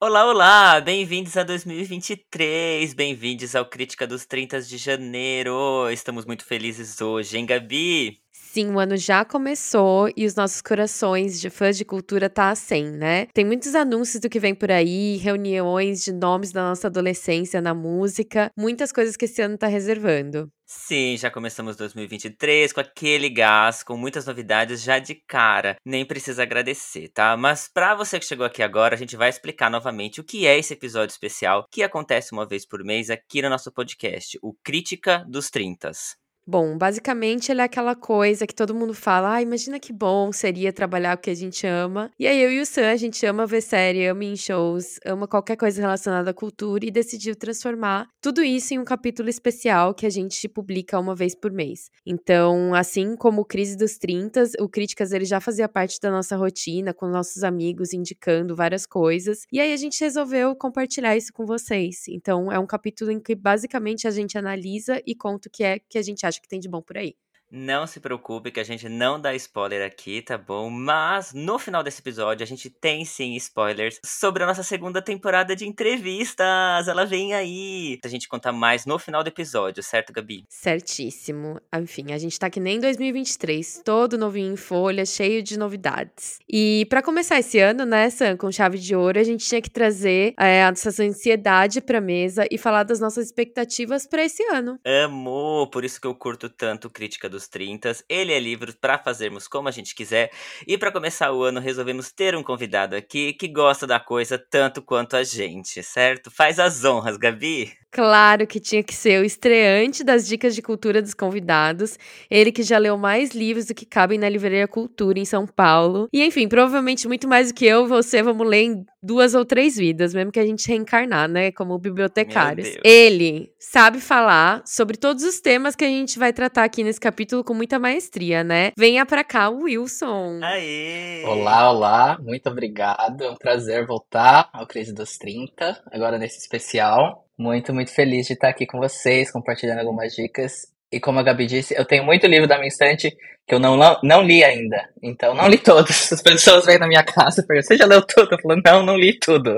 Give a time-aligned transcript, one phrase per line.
[0.00, 0.80] Olá, olá!
[0.80, 5.90] Bem-vindos a 2023, bem-vindos ao Crítica dos 30 de janeiro.
[5.90, 8.22] Estamos muito felizes hoje, hein, Gabi?
[8.50, 12.54] Sim, o ano já começou e os nossos corações de fãs de cultura tá a
[12.54, 13.26] 100, né?
[13.34, 17.74] Tem muitos anúncios do que vem por aí, reuniões de nomes da nossa adolescência na
[17.74, 20.50] música, muitas coisas que esse ano tá reservando.
[20.64, 25.76] Sim, já começamos 2023 com aquele gás, com muitas novidades já de cara.
[25.84, 27.36] Nem precisa agradecer, tá?
[27.36, 30.58] Mas para você que chegou aqui agora, a gente vai explicar novamente o que é
[30.58, 35.22] esse episódio especial que acontece uma vez por mês aqui no nosso podcast, o Crítica
[35.28, 36.16] dos Trintas.
[36.50, 40.72] Bom, basicamente ele é aquela coisa que todo mundo fala, ah, imagina que bom seria
[40.72, 42.10] trabalhar o que a gente ama.
[42.18, 45.28] E aí eu e o Sam, a gente ama ver série, ama em shows, ama
[45.28, 50.06] qualquer coisa relacionada à cultura e decidiu transformar tudo isso em um capítulo especial que
[50.06, 51.90] a gente publica uma vez por mês.
[52.06, 56.94] Então, assim como Crise dos 30, o Críticas ele já fazia parte da nossa rotina,
[56.94, 59.40] com nossos amigos indicando várias coisas.
[59.52, 62.08] E aí a gente resolveu compartilhar isso com vocês.
[62.08, 65.78] Então, é um capítulo em que basicamente a gente analisa e conta o que é
[65.78, 67.16] que a gente acha que tem de bom por aí.
[67.50, 70.68] Não se preocupe que a gente não dá spoiler aqui, tá bom?
[70.68, 75.56] Mas no final desse episódio a gente tem sim spoilers sobre a nossa segunda temporada
[75.56, 76.86] de entrevistas.
[76.86, 77.98] Ela vem aí.
[78.04, 80.44] A gente conta mais no final do episódio, certo, Gabi?
[80.50, 81.58] Certíssimo.
[81.74, 86.38] Enfim, a gente tá que nem 2023, todo novinho em folha, cheio de novidades.
[86.46, 89.70] E para começar esse ano, né, Sam, com chave de ouro, a gente tinha que
[89.70, 94.78] trazer é, a nossa ansiedade pra mesa e falar das nossas expectativas para esse ano.
[94.84, 95.66] Amo!
[95.72, 97.92] Por isso que eu curto tanto crítica do dos 30.
[98.08, 100.30] Ele é livre para fazermos como a gente quiser.
[100.66, 104.82] E para começar o ano, resolvemos ter um convidado aqui que gosta da coisa tanto
[104.82, 106.30] quanto a gente, certo?
[106.30, 107.78] Faz as honras, Gabi.
[107.90, 111.98] Claro que tinha que ser o estreante das dicas de cultura dos convidados.
[112.30, 116.06] Ele que já leu mais livros do que cabem na Livraria Cultura em São Paulo.
[116.12, 119.76] E enfim, provavelmente muito mais do que eu você vamos ler em duas ou três
[119.76, 121.50] vidas, mesmo que a gente reencarnar, né?
[121.52, 122.76] Como bibliotecários.
[122.84, 127.27] Ele sabe falar sobre todos os temas que a gente vai tratar aqui nesse capítulo
[127.44, 128.72] com muita maestria, né?
[128.76, 130.40] Venha pra cá, Wilson.
[130.42, 131.24] Aê!
[131.24, 133.24] Olá, olá, muito obrigado.
[133.24, 137.24] É um prazer voltar ao Crise dos 30, agora nesse especial.
[137.36, 140.52] Muito, muito feliz de estar aqui com vocês, compartilhando algumas dicas.
[140.90, 143.14] E como a Gabi disse, eu tenho muito livro da minha estante
[143.46, 144.88] que eu não, não, não li ainda.
[145.02, 145.90] Então, não li todos.
[146.12, 148.28] As pessoas vêm na minha casa e perguntam, você já leu tudo?
[148.32, 149.56] Eu falo, não, não li tudo.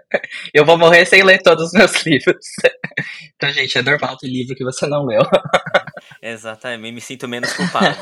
[0.54, 2.46] eu vou morrer sem ler todos os meus livros.
[3.34, 5.22] então, gente, é normal ter livro que você não leu.
[6.20, 7.96] Exatamente, me sinto menos culpado.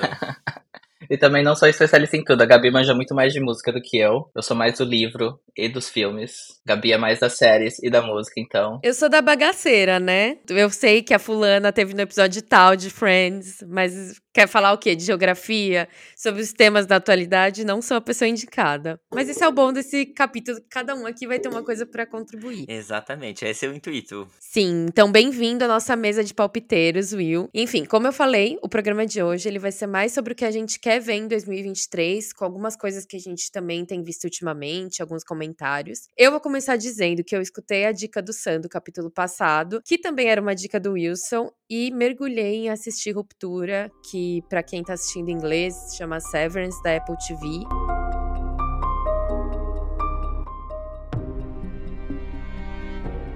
[1.10, 2.40] E também não sou especialista em tudo.
[2.40, 4.30] A Gabi manja muito mais de música do que eu.
[4.34, 6.32] Eu sou mais do livro e dos filmes.
[6.64, 8.78] Gabi é mais das séries e da música, então.
[8.82, 10.38] Eu sou da bagaceira, né?
[10.48, 14.78] Eu sei que a fulana teve no episódio tal de Friends, mas quer falar o
[14.78, 14.94] quê?
[14.94, 15.88] De geografia?
[16.16, 17.64] Sobre os temas da atualidade?
[17.64, 19.00] Não sou a pessoa indicada.
[19.12, 20.58] Mas esse é o bom desse capítulo.
[20.70, 22.64] Cada um aqui vai ter uma coisa para contribuir.
[22.68, 24.28] Exatamente, esse é o intuito.
[24.38, 27.48] Sim, então bem-vindo à nossa mesa de palpiteiros, Will.
[27.52, 30.44] Enfim, como eu falei, o programa de hoje ele vai ser mais sobre o que
[30.44, 34.24] a gente quer ver em 2023, com algumas coisas que a gente também tem visto
[34.24, 36.08] ultimamente, alguns comentários.
[36.16, 39.98] Eu vou começar dizendo que eu escutei a dica do Sam do capítulo passado, que
[39.98, 44.94] também era uma dica do Wilson, e mergulhei em assistir Ruptura, que para quem tá
[44.94, 47.89] assistindo em inglês chama Severance da Apple TV.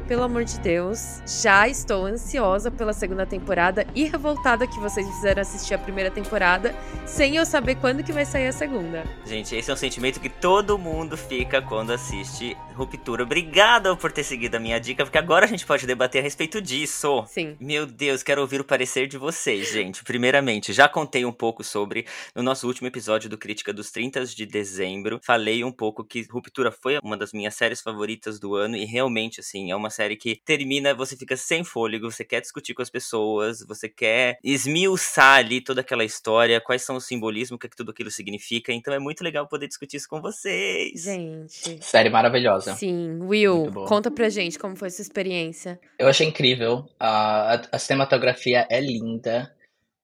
[0.07, 1.23] Pelo amor de Deus.
[1.43, 6.75] Já estou ansiosa pela segunda temporada e revoltada que vocês fizeram assistir a primeira temporada
[7.07, 9.05] sem eu saber quando que vai sair a segunda.
[9.25, 13.23] Gente, esse é um sentimento que todo mundo fica quando assiste Ruptura.
[13.23, 16.61] Obrigado por ter seguido a minha dica, porque agora a gente pode debater a respeito
[16.61, 17.25] disso.
[17.29, 17.57] Sim.
[17.61, 20.03] Meu Deus, quero ouvir o parecer de vocês, gente.
[20.03, 24.45] Primeiramente, já contei um pouco sobre no nosso último episódio do Crítica dos 30 de
[24.45, 25.21] dezembro.
[25.23, 29.41] Falei um pouco que Ruptura foi uma das minhas séries favoritas do ano e realmente,
[29.41, 32.91] assim, é uma série que termina, você fica sem fôlego, você quer discutir com as
[32.91, 37.71] pessoas, você quer esmiuçar ali toda aquela história, quais são os simbolismos, o que, é
[37.71, 38.73] que tudo aquilo significa.
[38.73, 41.03] Então é muito legal poder discutir isso com vocês.
[41.03, 41.83] Gente.
[41.83, 42.75] Série maravilhosa.
[42.75, 43.21] Sim.
[43.21, 45.81] Will, conta pra gente como foi sua experiência.
[45.99, 46.89] Eu achei incrível.
[46.99, 49.55] A, a, a cinematografia é linda.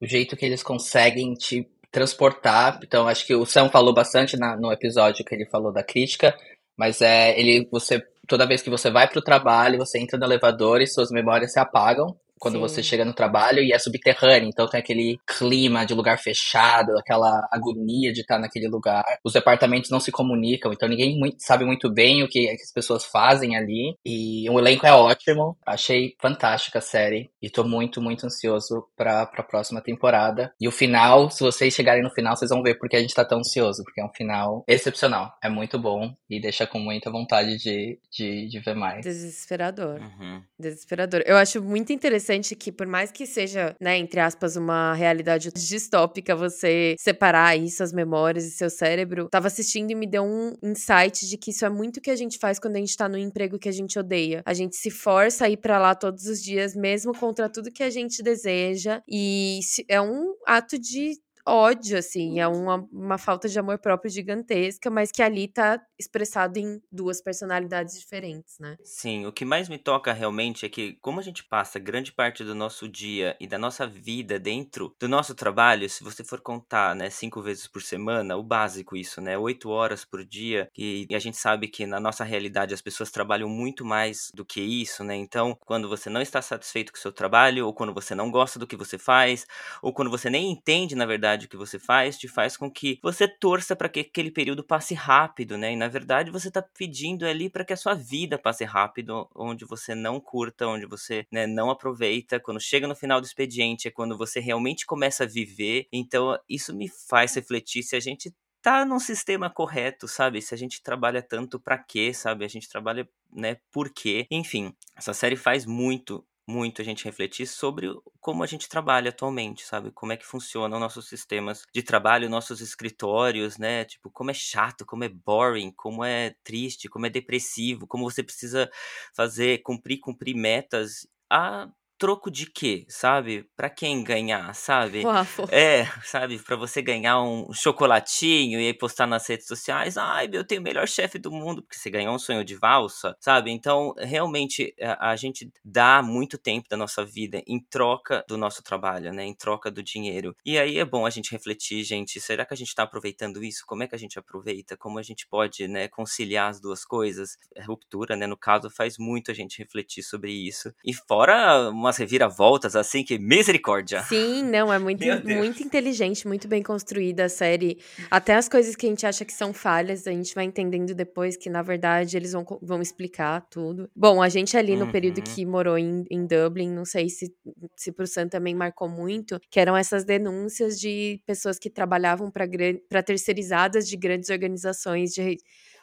[0.00, 2.80] O jeito que eles conseguem te transportar.
[2.82, 6.36] Então, acho que o Sam falou bastante na, no episódio que ele falou da crítica,
[6.76, 10.80] Mas é, ele, você, toda vez que você vai pro trabalho, você entra no elevador
[10.80, 12.60] e suas memórias se apagam quando Sim.
[12.60, 17.46] você chega no trabalho e é subterrâneo, então tem aquele clima de lugar fechado, aquela
[17.52, 19.04] agonia de estar naquele lugar.
[19.22, 22.72] Os departamentos não se comunicam, então ninguém muito, sabe muito bem o que, que, as
[22.72, 23.94] pessoas fazem ali.
[24.04, 29.26] E o elenco é ótimo, achei fantástica a série e tô muito, muito ansioso pra,
[29.26, 30.50] pra próxima temporada.
[30.58, 33.24] E o final, se vocês chegarem no final, vocês vão ver porque a gente tá
[33.24, 37.58] tão ansioso, porque é um final excepcional, é muito bom e deixa com muita vontade
[37.58, 39.04] de, de, de ver mais.
[39.04, 40.00] Desesperador.
[40.00, 40.42] Uhum.
[40.58, 41.22] Desesperador.
[41.26, 46.36] Eu acho muito interessante que, por mais que seja, né, entre aspas, uma realidade distópica,
[46.36, 51.26] você separar isso, as memórias e seu cérebro, tava assistindo e me deu um insight
[51.26, 53.18] de que isso é muito o que a gente faz quando a gente tá no
[53.18, 54.42] emprego que a gente odeia.
[54.46, 57.82] A gente se força a ir pra lá todos os dias, mesmo contra tudo que
[57.82, 63.58] a gente deseja, e é um ato de ódio, assim, é uma, uma falta de
[63.58, 68.76] amor próprio gigantesca, mas que ali tá expressado em duas personalidades diferentes, né?
[68.82, 72.42] Sim, o que mais me toca realmente é que, como a gente passa grande parte
[72.42, 76.96] do nosso dia e da nossa vida dentro do nosso trabalho, se você for contar,
[76.96, 81.14] né, cinco vezes por semana, o básico isso, né, oito horas por dia, e, e
[81.14, 85.04] a gente sabe que na nossa realidade as pessoas trabalham muito mais do que isso,
[85.04, 88.30] né, então quando você não está satisfeito com o seu trabalho, ou quando você não
[88.30, 89.46] gosta do que você faz,
[89.82, 92.98] ou quando você nem entende, na verdade, o que você faz, te faz com que
[93.02, 97.26] você torça para que aquele período passe rápido, né, e na verdade você está pedindo
[97.26, 101.46] ali para que a sua vida passe rápido, onde você não curta, onde você né,
[101.46, 102.40] não aproveita.
[102.40, 105.86] Quando chega no final do expediente é quando você realmente começa a viver.
[105.92, 110.42] Então isso me faz refletir se a gente tá num sistema correto, sabe?
[110.42, 112.44] Se a gente trabalha tanto para quê, sabe?
[112.44, 114.26] A gente trabalha, né, por quê?
[114.30, 117.88] Enfim, essa série faz muito muito a gente refletir sobre
[118.20, 119.90] como a gente trabalha atualmente, sabe?
[119.92, 123.84] Como é que funcionam nossos sistemas de trabalho, nossos escritórios, né?
[123.84, 128.22] Tipo, como é chato, como é boring, como é triste, como é depressivo, como você
[128.22, 128.70] precisa
[129.14, 131.68] fazer, cumprir, cumprir metas a
[132.00, 133.46] troco de quê, sabe?
[133.54, 135.02] Para quem ganhar, sabe?
[135.02, 135.44] Waffle.
[135.52, 136.38] É, sabe?
[136.38, 140.64] Para você ganhar um chocolatinho e aí postar nas redes sociais, ai, eu tenho o
[140.64, 143.50] melhor chefe do mundo, porque você ganhou um sonho de valsa, sabe?
[143.50, 148.62] Então, realmente, a, a, gente dá muito tempo da nossa vida em troca do nosso
[148.62, 149.22] trabalho, né?
[149.26, 150.34] Em troca do dinheiro.
[150.42, 153.66] E aí é bom a gente refletir, gente, será que a gente tá aproveitando isso?
[153.66, 154.74] Como é que a gente aproveita?
[154.74, 157.36] Como a gente pode, né, conciliar as duas coisas?
[157.58, 160.72] A ruptura, né, no caso, faz muito a gente refletir sobre isso.
[160.82, 164.02] E fora uma umas reviravoltas assim que misericórdia.
[164.04, 167.78] Sim, não, é muito, muito inteligente, muito bem construída a série.
[168.10, 171.36] Até as coisas que a gente acha que são falhas, a gente vai entendendo depois
[171.36, 173.90] que, na verdade, eles vão, vão explicar tudo.
[173.94, 174.92] Bom, a gente ali no uhum.
[174.92, 177.34] período que morou em, em Dublin, não sei se,
[177.76, 183.02] se pro Sam também marcou muito, que eram essas denúncias de pessoas que trabalhavam para
[183.02, 185.36] terceirizadas de grandes organizações de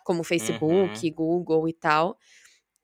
[0.03, 1.13] como Facebook, uhum.
[1.13, 2.17] Google e tal.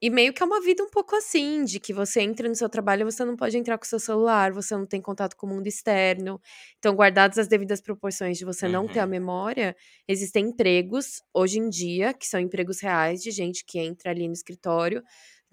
[0.04, 2.68] E meio que é uma vida um pouco assim, de que você entra no seu
[2.68, 5.50] trabalho, você não pode entrar com o seu celular, você não tem contato com o
[5.50, 6.42] mundo externo.
[6.78, 8.72] Então, guardadas as devidas proporções de você uhum.
[8.74, 9.74] não ter a memória,
[10.06, 14.34] existem empregos hoje em dia, que são empregos reais de gente que entra ali no
[14.34, 15.02] escritório,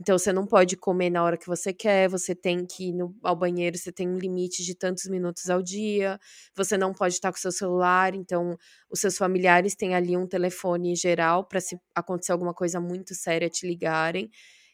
[0.00, 3.14] então você não pode comer na hora que você quer, você tem que ir no,
[3.22, 6.18] ao banheiro, você tem um limite de tantos minutos ao dia,
[6.56, 8.56] você não pode estar com seu celular, então
[8.90, 13.50] os seus familiares têm ali um telefone geral para se acontecer alguma coisa muito séria
[13.50, 14.30] te ligarem.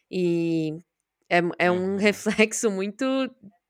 [0.09, 0.73] E
[1.29, 1.97] é, é um uhum.
[1.97, 3.05] reflexo muito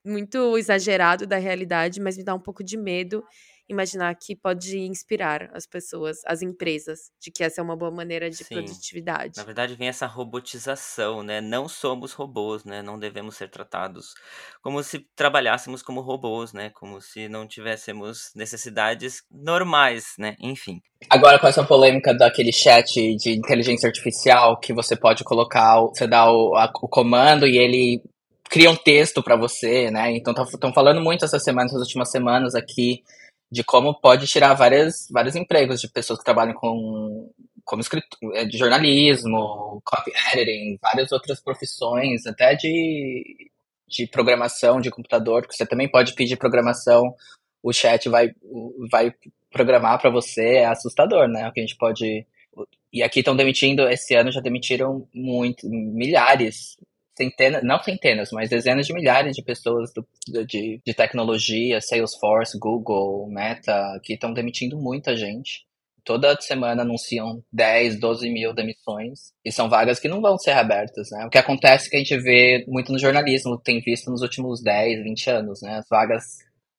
[0.05, 3.21] muito exagerado da realidade, mas me dá um pouco de medo
[3.69, 8.29] imaginar que pode inspirar as pessoas, as empresas, de que essa é uma boa maneira
[8.29, 8.55] de Sim.
[8.55, 9.33] produtividade.
[9.37, 11.41] Na verdade, vem essa robotização, né?
[11.41, 12.81] Não somos robôs, né?
[12.81, 14.13] Não devemos ser tratados
[14.61, 16.69] como se trabalhássemos como robôs, né?
[16.71, 20.35] Como se não tivéssemos necessidades normais, né?
[20.39, 20.81] Enfim.
[21.09, 26.31] Agora, com essa polêmica daquele chat de inteligência artificial que você pode colocar, você dá
[26.31, 28.01] o, a, o comando e ele
[28.49, 30.11] cria um texto para você, né?
[30.15, 33.03] Então estão falando muito essa semana, essas últimas semanas aqui
[33.51, 37.31] de como pode tirar várias, vários empregos de pessoas que trabalham com
[37.63, 43.51] como escritor, é, de jornalismo, copy editing, várias outras profissões, até de,
[43.87, 47.13] de programação de computador, que você também pode pedir programação,
[47.61, 48.31] o chat vai,
[48.89, 49.13] vai
[49.51, 51.47] programar para você, é assustador, né?
[51.47, 52.25] O que a gente pode.
[52.91, 56.77] E aqui estão demitindo, esse ano já demitiram muito, milhares
[57.17, 60.07] centenas, não centenas, mas dezenas de milhares de pessoas do,
[60.45, 65.65] de, de tecnologia, Salesforce, Google, Meta, que estão demitindo muita gente.
[66.05, 69.33] Toda semana anunciam 10, 12 mil demissões.
[69.43, 71.25] E são vagas que não vão ser reabertas, né?
[71.25, 74.61] O que acontece é que a gente vê muito no jornalismo, tem visto nos últimos
[74.61, 75.79] 10, 20 anos, né?
[75.79, 76.23] As vagas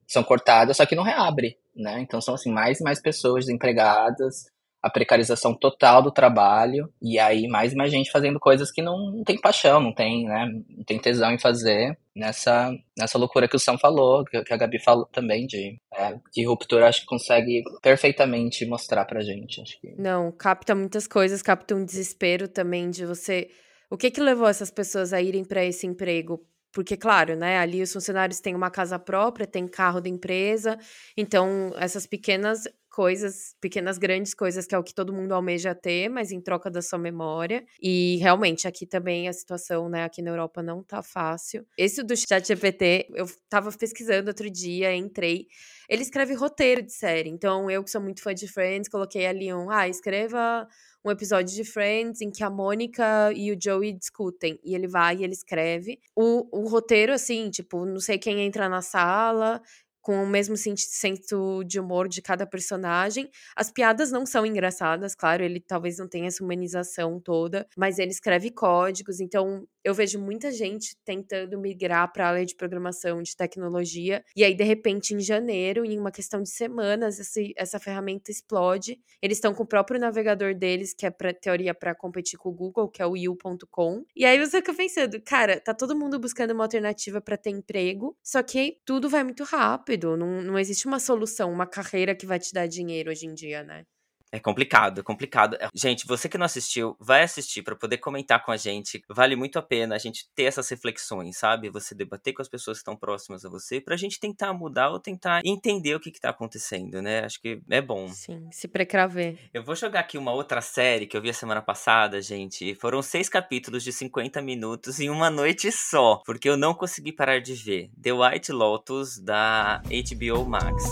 [0.07, 2.00] são cortadas, só que não reabre, né?
[2.00, 4.47] Então são assim, mais e mais pessoas desempregadas.
[4.88, 9.11] A precarização total do trabalho, e aí mais e mais gente fazendo coisas que não,
[9.12, 13.57] não tem paixão, não tem, né, não tem tesão em fazer, nessa, nessa loucura que
[13.57, 17.62] o Sam falou, que, a Gabi falou também, de, é, de ruptura, acho que consegue
[17.80, 19.62] perfeitamente mostrar pra gente.
[19.62, 19.95] Acho que...
[19.97, 23.49] Não, capta muitas coisas, capta um desespero também de você.
[23.88, 26.45] O que que levou essas pessoas a irem para esse emprego?
[26.73, 30.78] Porque, claro, né, ali os funcionários têm uma casa própria, tem carro da empresa,
[31.16, 32.64] então essas pequenas
[32.99, 36.69] coisas, pequenas grandes coisas, que é o que todo mundo almeja ter, mas em troca
[36.69, 37.64] da sua memória.
[37.81, 41.64] E realmente aqui também a situação, né, aqui na Europa não tá fácil.
[41.78, 45.47] Esse do ChatGPT, eu tava pesquisando outro dia, entrei.
[45.88, 47.31] Ele escreve roteiro de série.
[47.31, 50.67] Então, eu que sou muito fã de Friends, coloquei ali um, ah, escreva
[51.05, 54.59] um episódio de Friends em que a Mônica e o Joey discutem.
[54.64, 56.00] E ele vai e ele escreve.
[56.17, 59.62] O, o roteiro, assim, tipo, não sei quem entra na sala,
[60.09, 63.29] com o mesmo senso de humor de cada personagem.
[63.55, 68.11] As piadas não são engraçadas, claro, ele talvez não tenha essa humanização toda, mas ele
[68.11, 73.37] escreve códigos, então eu vejo muita gente tentando migrar para a área de programação, de
[73.37, 77.18] tecnologia, e aí, de repente, em janeiro, em uma questão de semanas,
[77.56, 79.00] essa, ferramenta explode.
[79.23, 82.52] Eles estão com o próprio navegador deles, que é para teoria para competir com o
[82.52, 84.04] Google, que é o you.com.
[84.16, 88.16] E aí você fica pensando, cara, tá todo mundo buscando uma alternativa para ter emprego,
[88.23, 92.38] só que tudo vai muito rápido, não, não existe uma solução, uma carreira que vai
[92.38, 93.85] te dar dinheiro hoje em dia, né?
[94.30, 95.56] É complicado, é complicado.
[95.61, 99.02] É, gente, você que não assistiu, vai assistir para poder comentar com a gente.
[99.08, 101.70] Vale muito a pena a gente ter essas reflexões, sabe?
[101.70, 105.00] Você debater com as pessoas que estão próximas a você, pra gente tentar mudar ou
[105.00, 107.25] tentar entender o que que tá acontecendo, né?
[107.25, 108.08] Acho que é bom.
[108.08, 109.38] Sim, se precaver.
[109.52, 112.75] Eu vou jogar aqui uma outra série que eu vi a semana passada, gente.
[112.75, 117.40] Foram seis capítulos de 50 minutos em uma noite só, porque eu não consegui parar
[117.40, 117.90] de ver.
[118.00, 120.85] The White Lotus, da HBO Max.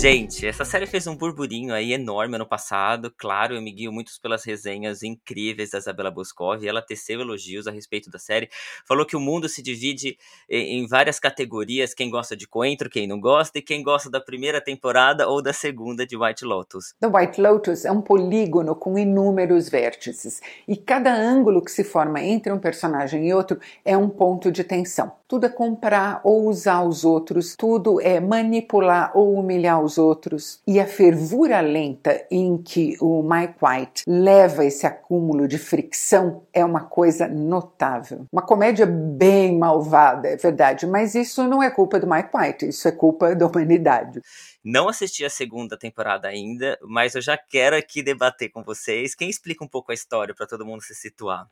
[0.00, 3.12] Gente, essa série fez um burburinho aí enorme ano passado.
[3.18, 6.66] Claro, eu me guio muito pelas resenhas incríveis da Isabela Boscov.
[6.66, 8.48] Ela teceu elogios a respeito da série.
[8.88, 10.16] Falou que o mundo se divide
[10.48, 14.58] em várias categorias: quem gosta de coentro, quem não gosta, e quem gosta da primeira
[14.58, 16.94] temporada ou da segunda de White Lotus.
[16.98, 22.22] The White Lotus é um polígono com inúmeros vértices, e cada ângulo que se forma
[22.22, 25.12] entre um personagem e outro é um ponto de tensão.
[25.28, 30.60] Tudo é comprar ou usar os outros, tudo é manipular ou humilhar os outros.
[30.66, 36.64] E a fervura lenta em que o Mike White leva esse acúmulo de fricção é
[36.64, 38.26] uma coisa notável.
[38.32, 42.88] Uma comédia bem malvada, é verdade, mas isso não é culpa do Mike White, isso
[42.88, 44.20] é culpa da humanidade.
[44.64, 49.14] Não assisti a segunda temporada ainda, mas eu já quero aqui debater com vocês.
[49.14, 51.48] Quem explica um pouco a história para todo mundo se situar?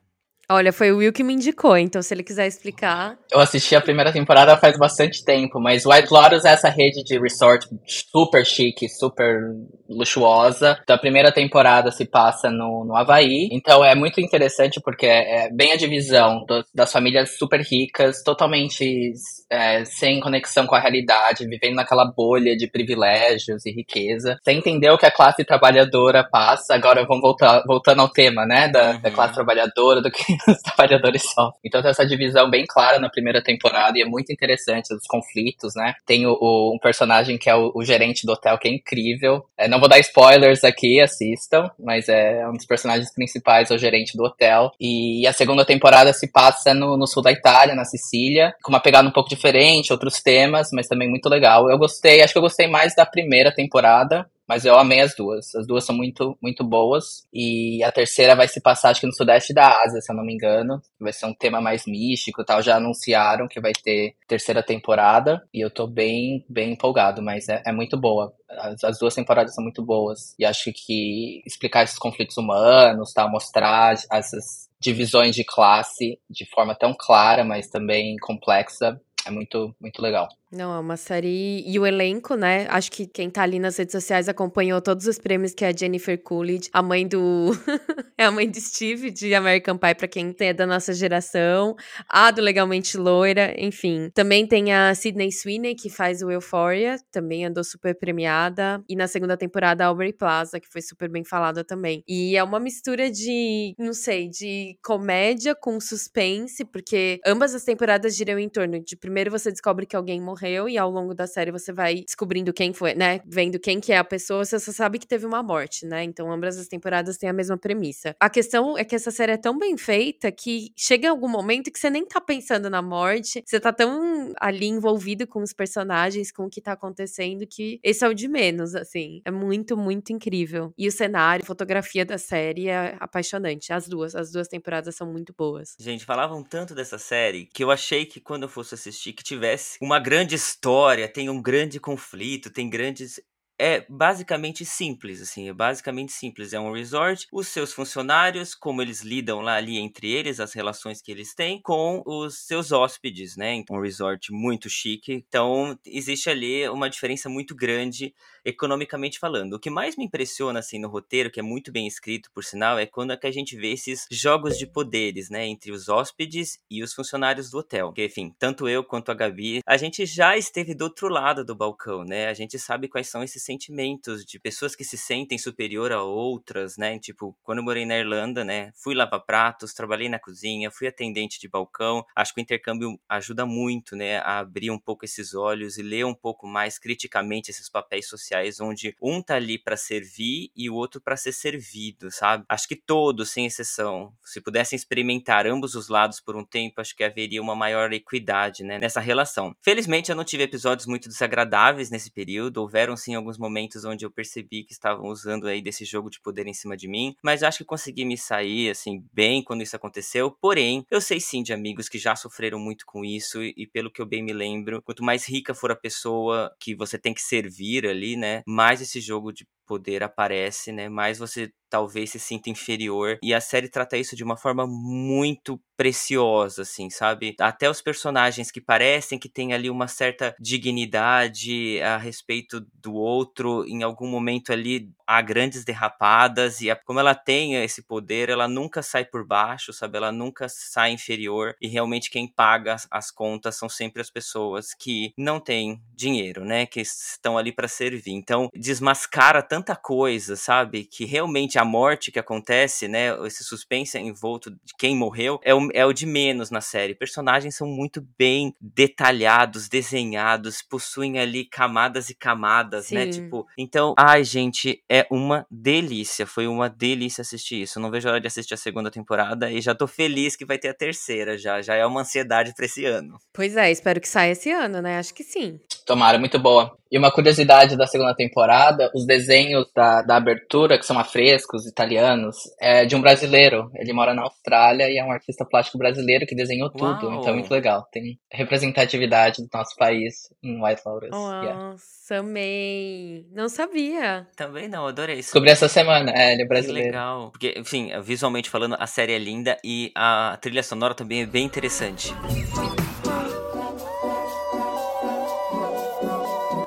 [0.51, 3.15] Olha, foi o Will que me indicou, então se ele quiser explicar.
[3.31, 7.19] Eu assisti a primeira temporada faz bastante tempo, mas White Lotus é essa rede de
[7.19, 9.41] resort super chique, super
[9.87, 10.79] luxuosa.
[10.81, 13.47] Então a primeira temporada se passa no, no Havaí.
[13.51, 18.23] Então é muito interessante porque é, é bem a divisão do, das famílias super ricas,
[18.23, 19.13] totalmente
[19.51, 24.39] é, sem conexão com a realidade, vivendo naquela bolha de privilégios e riqueza.
[24.43, 26.73] Sem entender o que a classe trabalhadora passa.
[26.73, 28.67] Agora vamos voltar voltando ao tema, né?
[28.67, 29.01] Da, uhum.
[29.01, 31.59] da classe trabalhadora, do que os trabalhadores sofrem.
[31.65, 35.73] Então tem essa divisão bem clara na primeira temporada e é muito interessante os conflitos,
[35.75, 35.93] né?
[36.05, 39.45] Tem o, o um personagem que é o, o, gerente do hotel que é incrível.
[39.57, 43.79] É, não vou dar spoilers aqui, assistam, mas é um dos personagens principais, é o
[43.79, 44.71] gerente do hotel.
[44.79, 48.79] E a segunda temporada se passa no, no sul da Itália, na Sicília, com uma
[48.79, 51.69] pegada um pouco diferente, outros temas, mas também muito legal.
[51.69, 55.53] Eu gostei, acho que eu gostei mais da primeira temporada, mas eu amei as duas.
[55.53, 57.27] As duas são muito, muito boas.
[57.31, 60.25] E a terceira vai se passar, acho que no sudeste da Ásia, se eu não
[60.25, 60.81] me engano.
[60.99, 62.59] Vai ser um tema mais místico tal.
[62.59, 65.47] Já anunciaram que vai ter terceira temporada.
[65.53, 68.33] E eu tô bem, bem empolgado, mas é, é muito boa.
[68.49, 70.33] As, as, duas temporadas são muito boas.
[70.39, 76.73] E acho que explicar esses conflitos humanos, tal, mostrar essas divisões de classe de forma
[76.73, 80.27] tão clara, mas também complexa, é muito, muito legal.
[80.51, 81.63] Não, é uma série.
[81.63, 82.65] E o elenco, né?
[82.69, 85.71] Acho que quem tá ali nas redes sociais acompanhou todos os prêmios que é a
[85.71, 87.51] Jennifer Coolidge, a mãe do.
[88.17, 91.75] é a mãe de Steve, de American Pie, pra quem é da nossa geração.
[92.09, 94.09] A do Legalmente Loira, enfim.
[94.11, 98.83] Também tem a Sydney Sweeney, que faz o Euphoria, também andou super premiada.
[98.89, 102.03] E na segunda temporada, a Aubrey Plaza, que foi super bem falada também.
[102.07, 108.15] E é uma mistura de, não sei, de comédia com suspense, porque ambas as temporadas
[108.15, 111.27] giram em torno de primeiro você descobre que alguém morreu morreu e ao longo da
[111.27, 113.19] série você vai descobrindo quem foi, né?
[113.25, 116.03] Vendo quem que é a pessoa, você só sabe que teve uma morte, né?
[116.03, 118.15] Então ambas as temporadas têm a mesma premissa.
[118.19, 121.71] A questão é que essa série é tão bem feita que chega em algum momento
[121.71, 126.31] que você nem tá pensando na morte, você tá tão ali envolvido com os personagens,
[126.31, 129.21] com o que tá acontecendo, que esse é o de menos, assim.
[129.25, 130.73] É muito, muito incrível.
[130.77, 133.73] E o cenário, a fotografia da série é apaixonante.
[133.73, 135.75] As duas, as duas temporadas são muito boas.
[135.79, 139.77] Gente, falavam tanto dessa série que eu achei que quando eu fosse assistir que tivesse
[139.81, 143.19] uma grande história, tem um grande conflito, tem grandes
[143.61, 146.53] é basicamente simples, assim, é basicamente simples.
[146.53, 151.01] É um resort, os seus funcionários, como eles lidam lá ali entre eles, as relações
[151.01, 153.53] que eles têm com os seus hóspedes, né?
[153.53, 155.11] Então, um resort muito chique.
[155.11, 158.13] Então, existe ali uma diferença muito grande
[158.49, 159.53] economicamente falando.
[159.53, 162.77] O que mais me impressiona, assim, no roteiro, que é muito bem escrito, por sinal,
[162.77, 165.45] é quando é que a gente vê esses jogos de poderes, né?
[165.47, 167.93] Entre os hóspedes e os funcionários do hotel.
[167.93, 171.55] Que, enfim, tanto eu quanto a Gabi, a gente já esteve do outro lado do
[171.55, 172.27] balcão, né?
[172.27, 176.77] A gente sabe quais são esses sentimentos de pessoas que se sentem superior a outras,
[176.77, 176.99] né?
[176.99, 178.71] Tipo, quando eu morei na Irlanda, né?
[178.75, 182.05] Fui lavar pratos, trabalhei na cozinha, fui atendente de balcão.
[182.15, 184.17] Acho que o intercâmbio ajuda muito, né?
[184.19, 188.38] A abrir um pouco esses olhos e ler um pouco mais criticamente esses papéis sociais,
[188.59, 192.43] onde um tá ali para servir e o outro para ser servido, sabe?
[192.47, 196.95] Acho que todos, sem exceção, se pudessem experimentar ambos os lados por um tempo, acho
[196.95, 198.77] que haveria uma maior equidade, né?
[198.79, 199.55] Nessa relação.
[199.61, 202.57] Felizmente, eu não tive episódios muito desagradáveis nesse período.
[202.57, 206.47] Houveram sim alguns momentos onde eu percebi que estavam usando aí desse jogo de poder
[206.47, 210.31] em cima de mim, mas acho que consegui me sair assim bem quando isso aconteceu.
[210.31, 213.91] Porém, eu sei sim de amigos que já sofreram muito com isso e, e pelo
[213.91, 217.21] que eu bem me lembro, quanto mais rica for a pessoa que você tem que
[217.21, 222.49] servir ali, né, mais esse jogo de poder aparece, né, mais você talvez se sinta
[222.49, 223.19] inferior.
[223.21, 227.35] E a série trata isso de uma forma muito preciosa, assim, sabe?
[227.39, 233.63] Até os personagens que parecem que têm ali uma certa dignidade a respeito do outro,
[233.65, 238.47] em algum momento ali há grandes derrapadas e a, como ela tem esse poder, ela
[238.47, 239.97] nunca sai por baixo, sabe?
[239.97, 244.73] Ela nunca sai inferior e realmente quem paga as, as contas são sempre as pessoas
[244.73, 246.65] que não têm dinheiro, né?
[246.65, 248.11] Que estão ali para servir.
[248.11, 250.85] Então, desmascara tanta coisa, sabe?
[250.85, 253.09] Que realmente a morte que acontece, né?
[253.25, 256.95] Esse suspense envolto de quem morreu é o, é o de menos na série.
[256.95, 263.11] Personagens são muito bem detalhados, desenhados, possuem ali camadas e camadas, né?
[263.11, 263.23] Sim.
[263.23, 266.25] Tipo, então, ai, gente, é uma delícia.
[266.25, 267.79] Foi uma delícia assistir isso.
[267.79, 270.57] Não vejo a hora de assistir a segunda temporada e já tô feliz que vai
[270.57, 271.61] ter a terceira já.
[271.61, 273.19] Já é uma ansiedade pra esse ano.
[273.33, 274.97] Pois é, espero que saia esse ano, né?
[274.97, 275.59] Acho que sim.
[275.85, 276.77] Tomara, muito boa.
[276.91, 282.35] E uma curiosidade da segunda temporada, os desenhos da, da abertura, que são afrescos italianos,
[282.59, 283.69] é de um brasileiro.
[283.75, 287.05] Ele mora na Austrália e é um artista plástico brasileiro que desenhou tudo.
[287.05, 287.19] Uau.
[287.19, 287.87] Então é muito legal.
[287.91, 291.09] Tem representatividade do nosso país em White Lotus.
[291.09, 291.53] Yeah.
[291.53, 293.25] Nossa, amei.
[293.31, 294.27] Não sabia.
[294.35, 295.27] Também não, adorei isso.
[295.29, 296.87] Descobri essa semana, é, ele é Que brasileiro.
[296.87, 297.31] legal.
[297.31, 301.45] Porque, enfim, visualmente falando, a série é linda e a trilha sonora também é bem
[301.45, 302.13] interessante.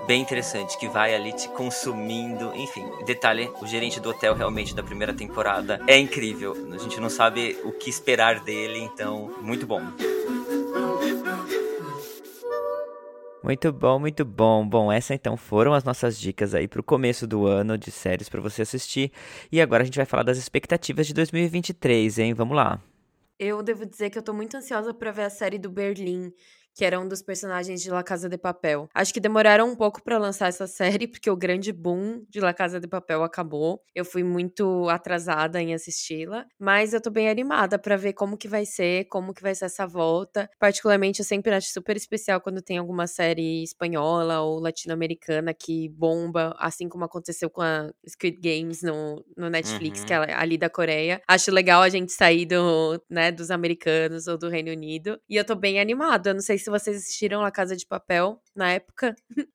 [0.06, 2.52] Bem interessante, que vai ali te consumindo.
[2.56, 6.56] Enfim, detalhe: o gerente do hotel realmente da primeira temporada é incrível.
[6.72, 9.80] A gente não sabe o que esperar dele, então, muito bom.
[13.42, 14.66] Muito bom, muito bom.
[14.66, 18.40] Bom, essas então foram as nossas dicas aí pro começo do ano de séries para
[18.40, 19.12] você assistir.
[19.50, 22.34] E agora a gente vai falar das expectativas de 2023, hein?
[22.34, 22.80] Vamos lá.
[23.38, 26.32] Eu devo dizer que eu tô muito ansiosa pra ver a série do Berlim,
[26.74, 28.88] que era um dos personagens de La Casa de Papel.
[28.94, 32.52] Acho que demoraram um pouco pra lançar essa série, porque o grande boom de La
[32.54, 33.80] Casa de Papel acabou.
[33.94, 38.48] Eu fui muito atrasada em assisti-la, mas eu tô bem animada pra ver como que
[38.48, 40.48] vai ser, como que vai ser essa volta.
[40.58, 46.54] Particularmente, eu sempre acho super especial quando tem alguma série espanhola ou latino-americana que bomba,
[46.58, 50.06] assim como aconteceu com a Squid Games no, no Netflix, Uhum.
[50.06, 51.20] que é ali da Coreia.
[51.28, 55.18] Acho legal a gente sair do, né, dos americanos ou do Reino Unido.
[55.28, 56.30] E eu tô bem animada.
[56.30, 59.14] Eu não sei se vocês assistiram La Casa de Papel na época.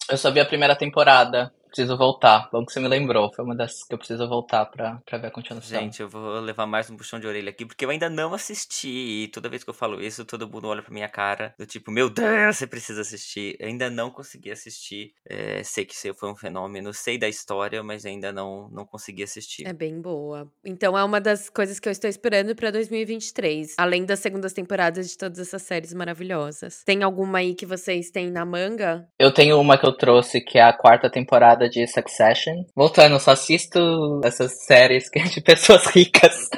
[0.10, 1.54] Eu só vi a primeira temporada.
[1.78, 2.50] Preciso voltar.
[2.52, 3.32] Bom que você me lembrou.
[3.36, 5.80] Foi uma das que eu preciso voltar pra, pra ver a continuação.
[5.80, 8.88] Gente, eu vou levar mais um puxão de orelha aqui, porque eu ainda não assisti.
[8.88, 11.92] E toda vez que eu falo isso, todo mundo olha pra minha cara, do tipo,
[11.92, 13.56] meu Deus, você precisa assistir.
[13.60, 15.14] Eu ainda não consegui assistir.
[15.24, 19.22] É, sei que isso foi um fenômeno, sei da história, mas ainda não, não consegui
[19.22, 19.68] assistir.
[19.68, 20.52] É bem boa.
[20.66, 23.76] Então é uma das coisas que eu estou esperando pra 2023.
[23.78, 26.82] Além das segundas temporadas de todas essas séries maravilhosas.
[26.84, 29.08] Tem alguma aí que vocês têm na manga?
[29.20, 32.64] Eu tenho uma que eu trouxe, que é a quarta temporada temporada de Succession.
[32.76, 36.50] Voltando, eu só assisto essas séries que é de pessoas ricas.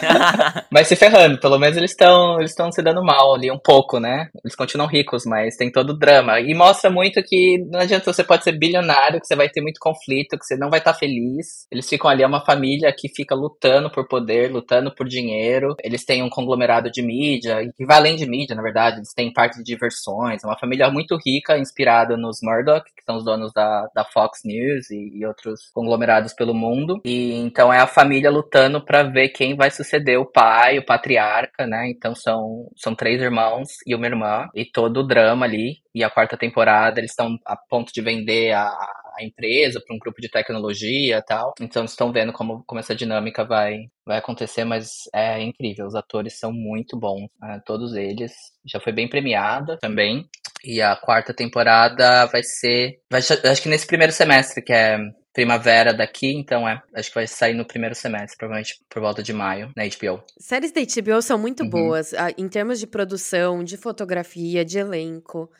[0.70, 3.98] mas se ferrando, pelo menos eles estão eles estão se dando mal ali um pouco,
[3.98, 4.28] né?
[4.44, 6.40] Eles continuam ricos, mas tem todo o drama.
[6.40, 9.78] E mostra muito que não adianta você pode ser bilionário, que você vai ter muito
[9.80, 11.66] conflito, que você não vai estar tá feliz.
[11.70, 15.74] Eles ficam ali, é uma família que fica lutando por poder, lutando por dinheiro.
[15.82, 18.98] Eles têm um conglomerado de mídia, que vai além de mídia, na verdade.
[18.98, 20.42] Eles têm parque de diversões.
[20.42, 24.40] É uma família muito rica, inspirada nos Murdoch, que são os donos da, da Fox
[24.48, 27.00] News e, e outros conglomerados pelo mundo.
[27.04, 31.66] E então é a família lutando para ver quem vai suceder o pai, o patriarca,
[31.66, 31.90] né?
[31.90, 35.76] Então são, são três irmãos e uma irmã, e todo o drama ali.
[35.98, 39.98] E a quarta temporada eles estão a ponto de vender a, a empresa para um
[39.98, 41.52] grupo de tecnologia e tal.
[41.60, 45.88] Então estão vendo como, como essa dinâmica vai, vai acontecer, mas é incrível.
[45.88, 47.60] Os atores são muito bons, né?
[47.66, 48.32] todos eles.
[48.64, 50.24] Já foi bem premiada também.
[50.64, 53.00] E a quarta temporada vai ser.
[53.10, 54.98] Vai, acho que nesse primeiro semestre, que é
[55.32, 56.80] primavera daqui, então é.
[56.94, 60.22] Acho que vai sair no primeiro semestre, provavelmente por volta de maio, na HBO.
[60.38, 61.70] Séries da HBO são muito uhum.
[61.70, 65.50] boas, em termos de produção, de fotografia, de elenco.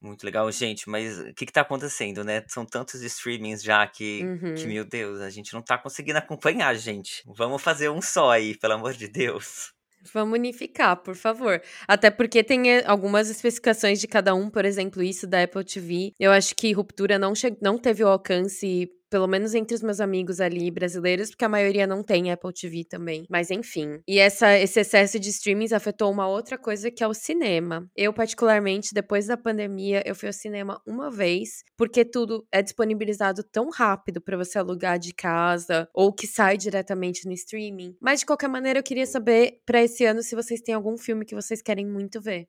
[0.00, 2.44] Muito legal, gente, mas o que, que tá acontecendo, né?
[2.48, 4.54] São tantos streamings já que, uhum.
[4.54, 7.22] que, meu Deus, a gente não tá conseguindo acompanhar, gente.
[7.26, 9.72] Vamos fazer um só aí, pelo amor de Deus.
[10.12, 11.60] Vamos unificar, por favor.
[11.88, 16.12] Até porque tem eh, algumas especificações de cada um, por exemplo, isso da Apple TV.
[16.18, 20.40] Eu acho que Ruptura não, não teve o alcance pelo menos entre os meus amigos
[20.40, 23.26] ali brasileiros, porque a maioria não tem Apple TV também.
[23.30, 24.00] Mas enfim.
[24.06, 27.88] E essa, esse excesso de streamings afetou uma outra coisa que é o cinema.
[27.96, 33.42] Eu, particularmente, depois da pandemia, eu fui ao cinema uma vez, porque tudo é disponibilizado
[33.42, 37.96] tão rápido para você alugar de casa ou que sai diretamente no streaming.
[38.00, 41.24] Mas de qualquer maneira, eu queria saber para esse ano se vocês têm algum filme
[41.24, 42.48] que vocês querem muito ver.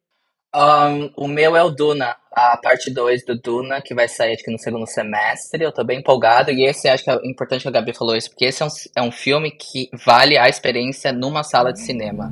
[0.56, 4.50] Um, o meu é o Duna, a parte 2 do Duna, que vai sair que
[4.50, 5.64] no segundo semestre.
[5.64, 6.52] Eu tô bem empolgado.
[6.52, 8.70] E esse acho que é importante que a Gabi falou isso, porque esse é um,
[8.96, 12.32] é um filme que vale a experiência numa sala de cinema.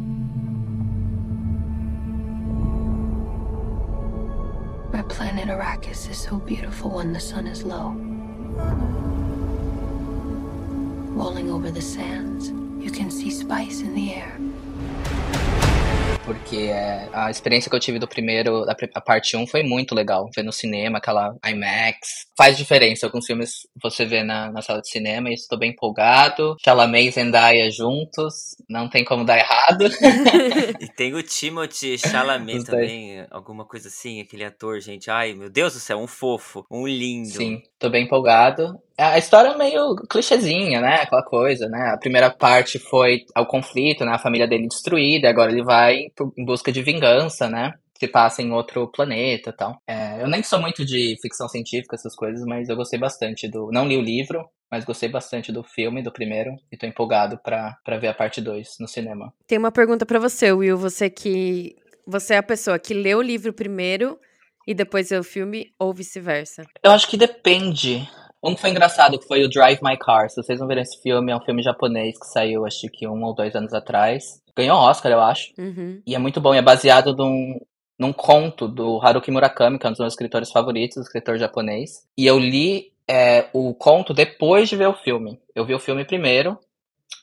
[4.94, 7.94] Our planet Arrakis is so beautiful when the sun is low.
[11.14, 12.50] Rolling over the sands,
[12.80, 15.65] you can see spice in the air
[16.26, 19.94] porque é, a experiência que eu tive do primeiro, a, a parte 1 foi muito
[19.94, 20.28] legal.
[20.36, 22.26] Ver no cinema, aquela IMAX.
[22.36, 23.06] Faz diferença.
[23.06, 26.56] Alguns filmes você vê na, na sala de cinema e estou bem empolgado.
[26.64, 29.86] Chalamet e Zendaya juntos, não tem como dar errado.
[30.82, 35.12] e tem o Timothy Chalamet também, alguma coisa assim, aquele ator, gente.
[35.12, 37.30] Ai, meu Deus do céu, um fofo, um lindo.
[37.30, 38.80] Sim, tô bem empolgado.
[38.98, 41.02] A história é meio clichêzinha, né?
[41.02, 41.92] Aquela coisa, né?
[41.94, 44.14] A primeira parte foi o conflito, né?
[44.14, 46.06] A família dele destruída, agora ele vai
[46.38, 47.74] em busca de vingança, né?
[47.98, 49.78] Se passa em outro planeta e tal.
[49.88, 53.70] É, eu nem sou muito de ficção científica, essas coisas, mas eu gostei bastante do.
[53.72, 57.78] Não li o livro, mas gostei bastante do filme, do primeiro, e tô empolgado pra,
[57.84, 59.34] pra ver a parte 2 no cinema.
[59.48, 60.78] Tem uma pergunta para você, Will.
[60.78, 61.76] Você que.
[62.08, 64.20] Você é a pessoa que leu o livro primeiro
[64.68, 66.64] e depois vê o filme, ou vice-versa?
[66.84, 68.08] Eu acho que depende.
[68.46, 70.30] Um que foi engraçado, que foi o Drive My Car.
[70.30, 73.24] Se vocês não viram esse filme, é um filme japonês que saiu, acho que um
[73.24, 74.40] ou dois anos atrás.
[74.56, 75.52] Ganhou Oscar, eu acho.
[75.58, 76.00] Uhum.
[76.06, 76.54] E é muito bom.
[76.54, 77.60] E é baseado num,
[77.98, 82.06] num conto do Haruki Murakami, que é um dos meus escritores favoritos, escritor japonês.
[82.16, 85.40] E eu li é, o conto depois de ver o filme.
[85.56, 86.58] Eu vi o filme primeiro,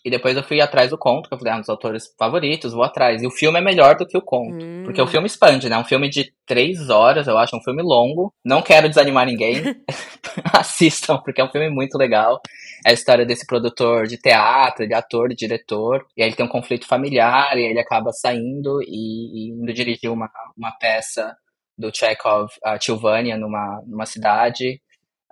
[0.05, 2.73] e depois eu fui atrás do conto, que eu falei, ah, um dos autores favoritos,
[2.73, 3.23] vou atrás.
[3.23, 4.65] E o filme é melhor do que o conto.
[4.65, 4.83] Hum.
[4.85, 5.79] Porque o filme expande, né?
[5.79, 8.35] Um filme de três horas, eu acho, um filme longo.
[8.45, 9.63] Não quero desanimar ninguém.
[10.53, 12.41] Assistam, porque é um filme muito legal.
[12.85, 16.05] É a história desse produtor de teatro, de ator, de diretor.
[16.17, 19.73] E aí ele tem um conflito familiar, e aí ele acaba saindo e, e indo
[19.73, 21.37] dirigir uma, uma peça
[21.79, 24.81] do Chekhov, a Tilvânia, numa, numa cidade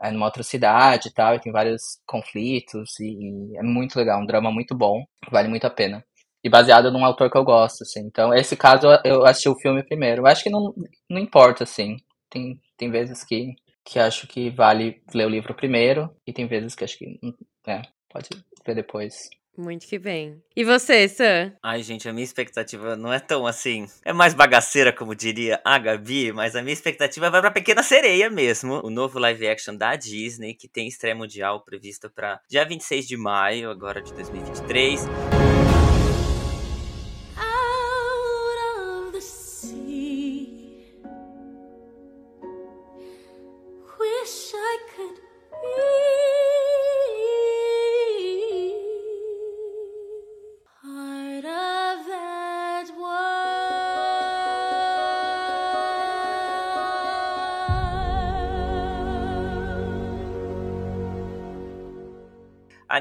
[0.02, 4.20] é numa outra cidade e tal, e tem vários conflitos, e, e, é muito legal,
[4.20, 6.04] um drama muito bom, vale muito a pena.
[6.42, 8.00] E baseado num autor que eu gosto, assim.
[8.00, 10.22] Então, esse caso eu assisti o filme primeiro.
[10.22, 10.74] Eu acho que não,
[11.08, 11.98] não importa, assim.
[12.30, 13.52] Tem, tem vezes que,
[13.84, 17.20] que acho que vale ler o livro primeiro, e tem vezes que acho que
[17.66, 18.28] é, pode
[18.64, 19.28] ver depois.
[19.60, 20.42] Muito que bem.
[20.56, 21.52] E você, Sam?
[21.62, 23.86] Ai, gente, a minha expectativa não é tão assim.
[24.02, 28.30] É mais bagaceira, como diria a Gabi, mas a minha expectativa vai pra Pequena Sereia
[28.30, 28.80] mesmo.
[28.82, 33.16] O novo live action da Disney, que tem estreia mundial prevista para dia 26 de
[33.18, 35.69] maio, agora de 2023.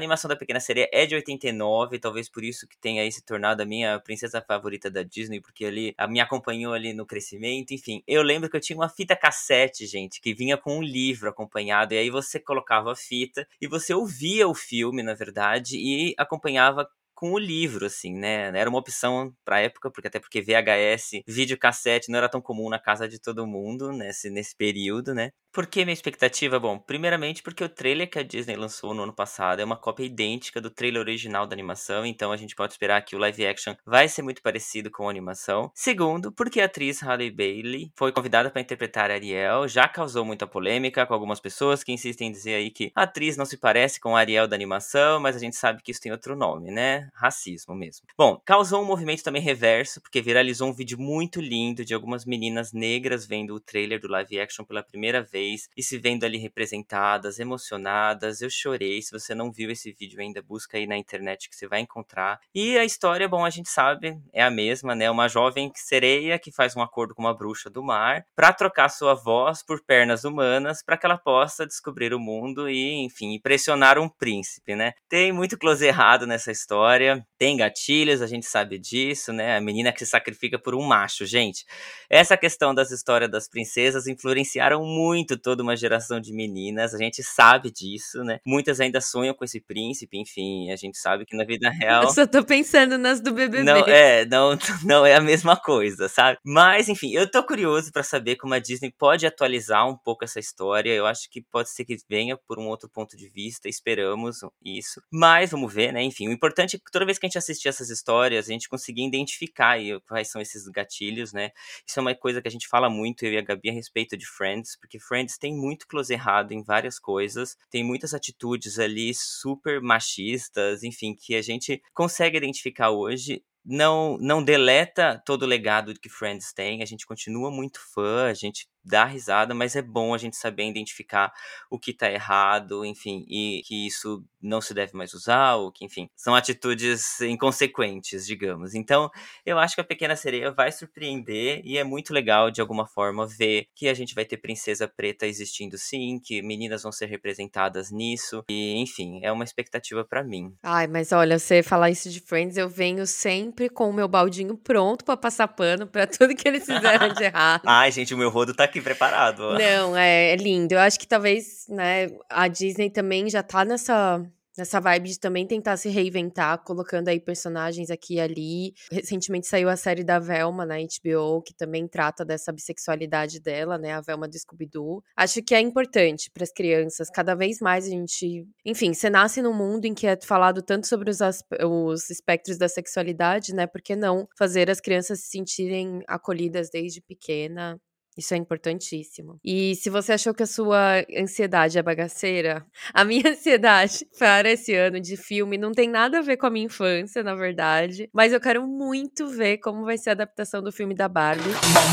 [0.00, 3.62] Animação da Pequena Sereia é de 89, talvez por isso que tenha aí se tornado
[3.62, 7.72] a minha princesa favorita da Disney, porque ali me acompanhou ali no crescimento.
[7.72, 11.28] Enfim, eu lembro que eu tinha uma fita cassete, gente, que vinha com um livro
[11.28, 16.14] acompanhado, e aí você colocava a fita e você ouvia o filme, na verdade, e
[16.18, 16.88] acompanhava
[17.20, 18.50] com o livro, assim, né?
[18.58, 22.78] Era uma opção pra época, porque até porque VHS, videocassete não era tão comum na
[22.78, 25.30] casa de todo mundo nesse, nesse período, né?
[25.52, 26.60] Por que minha expectativa?
[26.60, 30.04] Bom, primeiramente porque o trailer que a Disney lançou no ano passado é uma cópia
[30.04, 33.74] idêntica do trailer original da animação, então a gente pode esperar que o live action
[33.84, 35.70] vai ser muito parecido com a animação.
[35.74, 41.04] Segundo, porque a atriz Halle Bailey foi convidada para interpretar Ariel, já causou muita polêmica
[41.04, 44.16] com algumas pessoas que insistem em dizer aí que a atriz não se parece com
[44.16, 47.09] a Ariel da animação, mas a gente sabe que isso tem outro nome, né?
[47.14, 48.06] Racismo mesmo.
[48.16, 52.72] Bom, causou um movimento também reverso, porque viralizou um vídeo muito lindo de algumas meninas
[52.72, 57.38] negras vendo o trailer do live action pela primeira vez e se vendo ali representadas,
[57.38, 58.40] emocionadas.
[58.40, 59.02] Eu chorei.
[59.02, 62.40] Se você não viu esse vídeo ainda, busca aí na internet que você vai encontrar.
[62.54, 65.10] E a história, bom, a gente sabe, é a mesma, né?
[65.10, 69.14] Uma jovem sereia que faz um acordo com uma bruxa do mar para trocar sua
[69.14, 74.08] voz por pernas humanas para que ela possa descobrir o mundo e, enfim, impressionar um
[74.08, 74.92] príncipe, né?
[75.08, 76.99] Tem muito close errado nessa história,
[77.38, 79.56] tem gatilhos, a gente sabe disso, né?
[79.56, 81.64] A menina que se sacrifica por um macho, gente.
[82.08, 87.22] Essa questão das histórias das princesas influenciaram muito toda uma geração de meninas, a gente
[87.22, 88.40] sabe disso, né?
[88.44, 92.02] Muitas ainda sonham com esse príncipe, enfim, a gente sabe que na vida real.
[92.02, 93.62] Eu só tô pensando nas do BBB.
[93.62, 96.38] Não, é, não, não é a mesma coisa, sabe?
[96.44, 100.38] Mas, enfim, eu tô curioso para saber como a Disney pode atualizar um pouco essa
[100.38, 100.90] história.
[100.90, 105.00] Eu acho que pode ser que venha por um outro ponto de vista, esperamos isso.
[105.10, 106.02] Mas vamos ver, né?
[106.02, 109.06] Enfim, o importante é toda vez que a gente assistir essas histórias, a gente conseguir
[109.06, 109.76] identificar
[110.06, 111.50] quais são esses gatilhos, né?
[111.86, 114.16] Isso é uma coisa que a gente fala muito, eu e a Gabi, a respeito
[114.16, 119.12] de Friends, porque Friends tem muito close errado em várias coisas, tem muitas atitudes ali
[119.14, 125.94] super machistas, enfim, que a gente consegue identificar hoje não não deleta todo o legado
[125.94, 130.14] que Friends tem, a gente continua muito fã, a gente dá risada, mas é bom
[130.14, 131.32] a gente saber identificar
[131.70, 135.84] o que tá errado, enfim, e que isso não se deve mais usar, ou que,
[135.84, 138.74] enfim, são atitudes inconsequentes, digamos.
[138.74, 139.10] Então,
[139.44, 143.26] eu acho que a Pequena Sereia vai surpreender e é muito legal, de alguma forma,
[143.26, 147.90] ver que a gente vai ter Princesa Preta existindo sim, que meninas vão ser representadas
[147.90, 150.54] nisso, e, enfim, é uma expectativa para mim.
[150.62, 154.56] Ai, mas olha, você falar isso de Friends, eu venho sempre com o meu baldinho
[154.56, 157.62] pronto para passar pano para tudo que eles fizeram de errado.
[157.66, 159.58] Ai, gente, o meu rodo tá aqui preparado.
[159.58, 160.74] Não, é, é lindo.
[160.74, 164.24] Eu acho que talvez, né, a Disney também já tá nessa
[164.60, 168.74] nessa vibe de também tentar se reinventar, colocando aí personagens aqui e ali.
[168.90, 173.92] Recentemente saiu a série da Velma na HBO, que também trata dessa bissexualidade dela, né,
[173.92, 175.02] a Velma do Scooby-Doo.
[175.16, 179.40] Acho que é importante para as crianças, cada vez mais a gente, enfim, você nasce
[179.40, 181.20] num mundo em que é falado tanto sobre os,
[181.64, 187.00] os espectros da sexualidade, né, por que não fazer as crianças se sentirem acolhidas desde
[187.00, 187.80] pequena
[188.20, 189.38] isso é importantíssimo.
[189.44, 194.74] E se você achou que a sua ansiedade é bagaceira, a minha ansiedade para esse
[194.74, 198.08] ano de filme não tem nada a ver com a minha infância, na verdade.
[198.12, 201.42] Mas eu quero muito ver como vai ser a adaptação do filme da Barbie.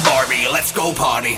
[0.04, 1.38] Barbie, let's go party!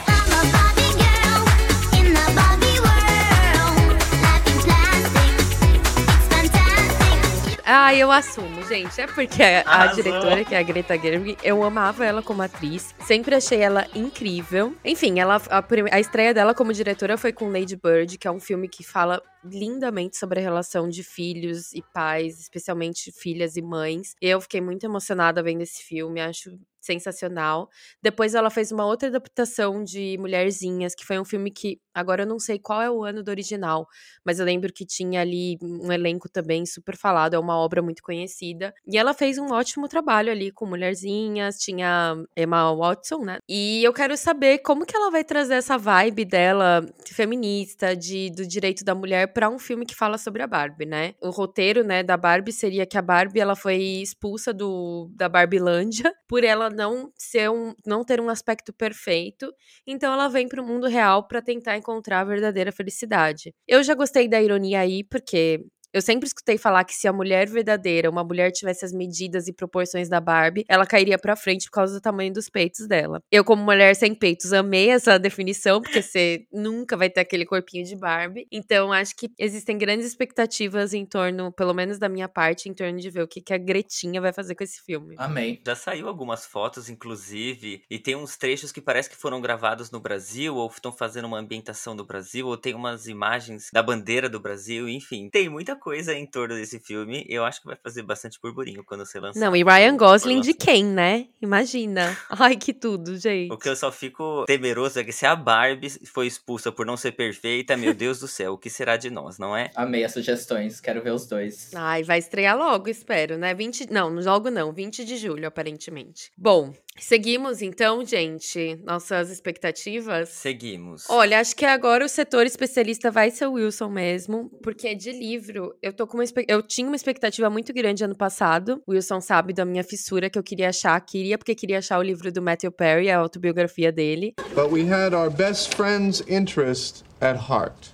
[7.71, 8.99] Ah, eu assumo, gente.
[8.99, 12.95] É porque a, a diretora, que é a Greta Gerwig, eu amava ela como atriz.
[13.05, 14.75] Sempre achei ela incrível.
[14.83, 18.39] Enfim, ela a, a estreia dela como diretora foi com Lady Bird, que é um
[18.39, 24.15] filme que fala lindamente sobre a relação de filhos e pais, especialmente filhas e mães.
[24.19, 27.69] Eu fiquei muito emocionada vendo esse filme, acho sensacional.
[28.01, 32.27] Depois ela fez uma outra adaptação de Mulherzinhas, que foi um filme que agora eu
[32.27, 33.87] não sei qual é o ano do original,
[34.25, 38.01] mas eu lembro que tinha ali um elenco também super falado, é uma obra muito
[38.01, 38.73] conhecida.
[38.87, 43.37] E ela fez um ótimo trabalho ali com Mulherzinhas, tinha Emma Watson, né?
[43.47, 48.45] E eu quero saber como que ela vai trazer essa vibe dela feminista, de do
[48.47, 51.13] direito da mulher para um filme que fala sobre a Barbie, né?
[51.21, 56.13] O roteiro, né, da Barbie seria que a Barbie ela foi expulsa do da Barbilândia
[56.27, 59.53] por ela não ser um, não ter um aspecto perfeito,
[59.85, 63.53] então ela vem para o mundo real para tentar encontrar a verdadeira felicidade.
[63.67, 67.47] Eu já gostei da ironia aí, porque eu sempre escutei falar que se a mulher
[67.49, 71.71] verdadeira, uma mulher tivesse as medidas e proporções da Barbie, ela cairia pra frente por
[71.71, 73.21] causa do tamanho dos peitos dela.
[73.31, 77.83] Eu, como mulher sem peitos, amei essa definição, porque você nunca vai ter aquele corpinho
[77.83, 78.47] de Barbie.
[78.51, 82.99] Então, acho que existem grandes expectativas em torno, pelo menos da minha parte, em torno
[82.99, 85.15] de ver o que, que a Gretinha vai fazer com esse filme.
[85.17, 85.61] Amei.
[85.65, 89.99] Já saiu algumas fotos, inclusive, e tem uns trechos que parece que foram gravados no
[89.99, 94.39] Brasil, ou estão fazendo uma ambientação do Brasil, ou tem umas imagens da bandeira do
[94.39, 95.29] Brasil, enfim.
[95.29, 97.25] Tem muita coisa em torno desse filme.
[97.27, 99.41] Eu acho que vai fazer bastante burburinho quando ser lançado.
[99.41, 101.27] Não, e Ryan Gosling de quem, né?
[101.41, 102.17] Imagina.
[102.29, 103.51] Ai, que tudo, gente.
[103.51, 106.97] O que eu só fico temeroso é que se a Barbie foi expulsa por não
[106.97, 109.71] ser perfeita, meu Deus do céu, o que será de nós, não é?
[109.75, 111.71] Amei as sugestões, quero ver os dois.
[111.73, 113.53] Ai, vai estrear logo, espero, né?
[113.53, 113.91] 20.
[113.91, 116.31] Não, logo não, 20 de julho, aparentemente.
[116.37, 120.29] Bom, seguimos então, gente, nossas expectativas.
[120.29, 121.09] Seguimos.
[121.09, 125.75] Olha, acho que agora o setor especialista vai ser o Wilson mesmo, porque de livro,
[125.81, 128.81] eu tô com uma eu tinha uma expectativa muito grande ano passado.
[128.85, 132.03] O Wilson sabe da minha fissura que eu queria achar, queria porque queria achar o
[132.03, 134.33] livro do Matthew Perry, a autobiografia dele.
[134.53, 137.93] But we had our best friend's interest at heart.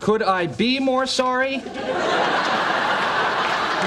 [0.00, 1.62] Could I be more sorry?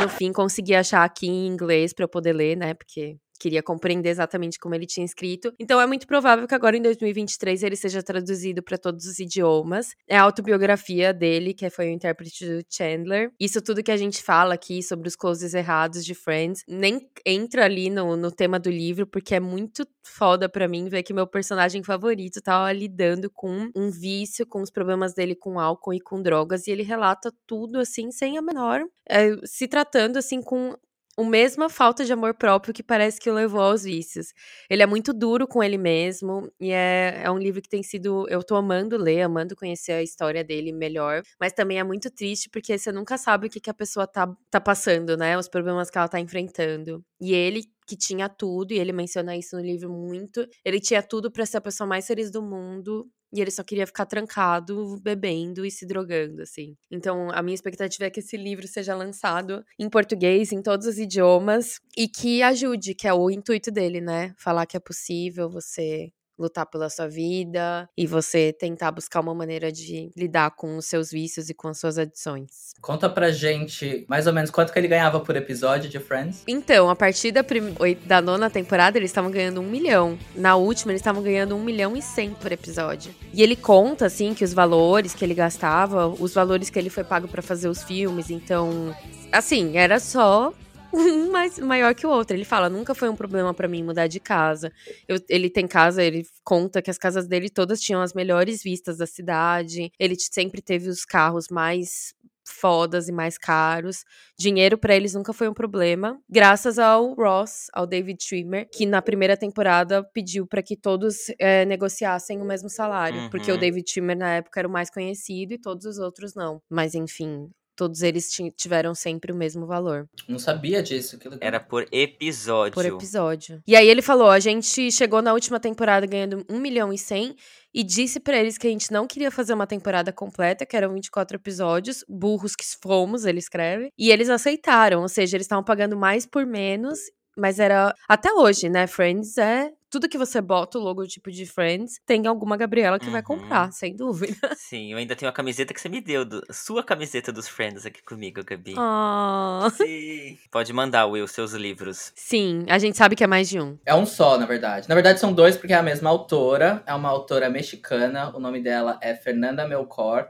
[0.02, 2.74] No fim, consegui achar aqui em inglês pra eu poder ler, né?
[2.74, 5.54] Porque queria compreender exatamente como ele tinha escrito.
[5.60, 9.96] Então é muito provável que agora em 2023 ele seja traduzido para todos os idiomas.
[10.08, 13.32] É a autobiografia dele, que foi o intérprete do Chandler.
[13.40, 17.66] Isso tudo que a gente fala aqui sobre os closes errados de Friends, nem entra
[17.66, 21.28] ali no, no tema do livro, porque é muito foda pra mim ver que meu
[21.28, 26.22] personagem favorito tava lidando com um vício, com os problemas dele com álcool e com
[26.22, 28.82] drogas, e ele relata tudo assim, sem a menor.
[29.10, 30.76] é, se tratando assim com
[31.18, 34.34] a mesma falta de amor próprio que parece que o levou aos vícios.
[34.70, 38.28] Ele é muito duro com ele mesmo, e é, é um livro que tem sido.
[38.30, 42.50] Eu tô amando ler, amando conhecer a história dele melhor, mas também é muito triste
[42.50, 45.38] porque você nunca sabe o que, que a pessoa tá, tá passando, né?
[45.38, 47.04] Os problemas que ela tá enfrentando.
[47.20, 51.32] E ele, que tinha tudo, e ele menciona isso no livro muito, ele tinha tudo
[51.32, 53.10] pra ser a pessoa mais feliz do mundo.
[53.38, 56.76] E ele só queria ficar trancado, bebendo e se drogando, assim.
[56.90, 60.98] Então, a minha expectativa é que esse livro seja lançado em português, em todos os
[60.98, 64.34] idiomas, e que ajude, que é o intuito dele, né?
[64.40, 69.72] Falar que é possível você lutar pela sua vida e você tentar buscar uma maneira
[69.72, 72.74] de lidar com os seus vícios e com as suas adições.
[72.82, 76.44] Conta pra gente mais ou menos quanto que ele ganhava por episódio de Friends.
[76.48, 80.18] Então, a partir da, prim- da nona temporada, eles estavam ganhando um milhão.
[80.36, 83.14] Na última, eles estavam ganhando um milhão e cem por episódio.
[83.34, 87.04] E ele conta, assim, que os valores que ele gastava, os valores que ele foi
[87.04, 88.96] pago pra fazer os filmes, então.
[89.32, 90.54] Assim, era só
[90.94, 92.36] um mais maior que o outro.
[92.36, 94.72] Ele fala, nunca foi um problema pra mim mudar de casa.
[95.08, 98.98] Eu- ele tem casa, ele conta que as casas dele todas tinham as melhores vistas
[98.98, 99.92] da cidade.
[100.00, 102.14] Ele sempre teve os carros mais
[102.50, 104.06] fodas e mais caros.
[104.40, 109.02] Dinheiro pra eles nunca foi um problema, graças ao Ross, ao David Schwimmer, que na
[109.02, 113.60] primeira temporada pediu pra que todos eh, negociassem o mesmo salário, porque o Uhum.
[113.60, 116.62] David Schwimmer na época era o mais conhecido e todos os outros não.
[116.70, 121.18] Mas enfim, todos eles ti- tiveram sempre o mesmo valor Não sabia disso.
[121.18, 121.40] Que legal.
[121.48, 122.74] Era por episódio.
[122.74, 123.62] por episódio.
[123.66, 127.36] E aí ele falou: a gente chegou na última temporada ganhando 1 milhão e 100
[127.74, 130.94] e disse pra eles que a gente não queria fazer uma temporada completa, que eram
[130.94, 133.90] 24 episódios, burros que fomos, ele escreve.
[133.98, 136.98] E eles aceitaram, ou seja, eles estavam pagando mais por menos,
[137.38, 138.88] mas era até hoje, né?
[138.88, 143.22] Friends é tudo que você bota o logotipo de Friends, tem alguma Gabriela que vai
[143.22, 143.26] Uhum.
[143.26, 144.36] comprar, sem dúvida.
[144.58, 147.86] Sim, eu ainda tenho a camiseta que você me deu, do- sua camiseta dos Friends
[147.86, 148.74] aqui comigo, Gabi.
[148.78, 149.70] Ah.
[149.76, 150.38] Sim.
[150.52, 152.12] Pode mandar, Will, seus livros.
[152.16, 153.78] Sim, a gente sabe que é mais de um.
[153.86, 154.88] É um só, na verdade.
[154.90, 156.84] Na verdade, são dois, porque é a mesma autora.
[156.86, 158.36] É uma autora mexicana.
[158.36, 160.30] O nome dela é Fernanda Melcor.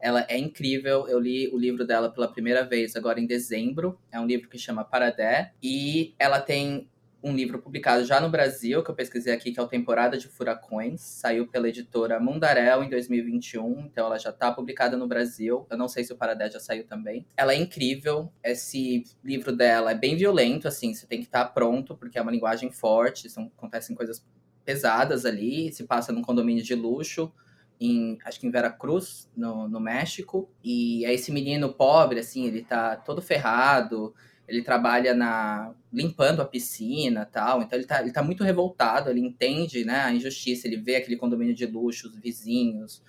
[0.00, 1.08] Ela é incrível.
[1.08, 3.98] Eu li o livro dela pela primeira vez agora em dezembro.
[4.12, 5.52] É um livro que chama Paradé.
[5.62, 6.88] E ela tem
[7.26, 10.28] um livro publicado já no Brasil, que eu pesquisei aqui, que é o Temporada de
[10.28, 11.00] Furacões.
[11.00, 13.80] Saiu pela editora Mundarel em 2021.
[13.80, 15.66] Então ela já está publicada no Brasil.
[15.68, 17.26] Eu não sei se o Paradé já saiu também.
[17.36, 18.32] Ela é incrível.
[18.44, 20.94] Esse livro dela é bem violento, assim.
[20.94, 23.28] Você tem que estar pronto, porque é uma linguagem forte.
[23.28, 24.24] São, acontecem coisas
[24.64, 25.72] pesadas ali.
[25.72, 27.32] Se passa num condomínio de luxo.
[27.80, 30.48] Em, acho que em Veracruz, no, no México.
[30.62, 34.14] E é esse menino pobre, assim, ele tá todo ferrado.
[34.48, 37.62] Ele trabalha na limpando a piscina tal.
[37.62, 41.16] Então ele tá, ele tá muito revoltado, ele entende né, a injustiça, ele vê aquele
[41.16, 43.02] condomínio de luxo, os vizinhos,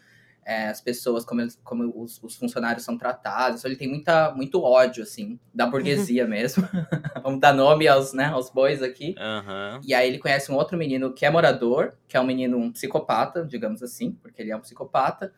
[0.45, 3.59] é, as pessoas, como, eles, como os, os funcionários são tratados.
[3.59, 6.63] Então ele tem muita, muito ódio, assim, da burguesia mesmo.
[7.21, 9.13] Vamos dar nome aos, né, aos bois aqui.
[9.17, 9.81] Aham.
[9.83, 12.71] E aí ele conhece um outro menino que é morador, que é um menino um
[12.71, 15.33] psicopata, digamos assim, porque ele é um psicopata.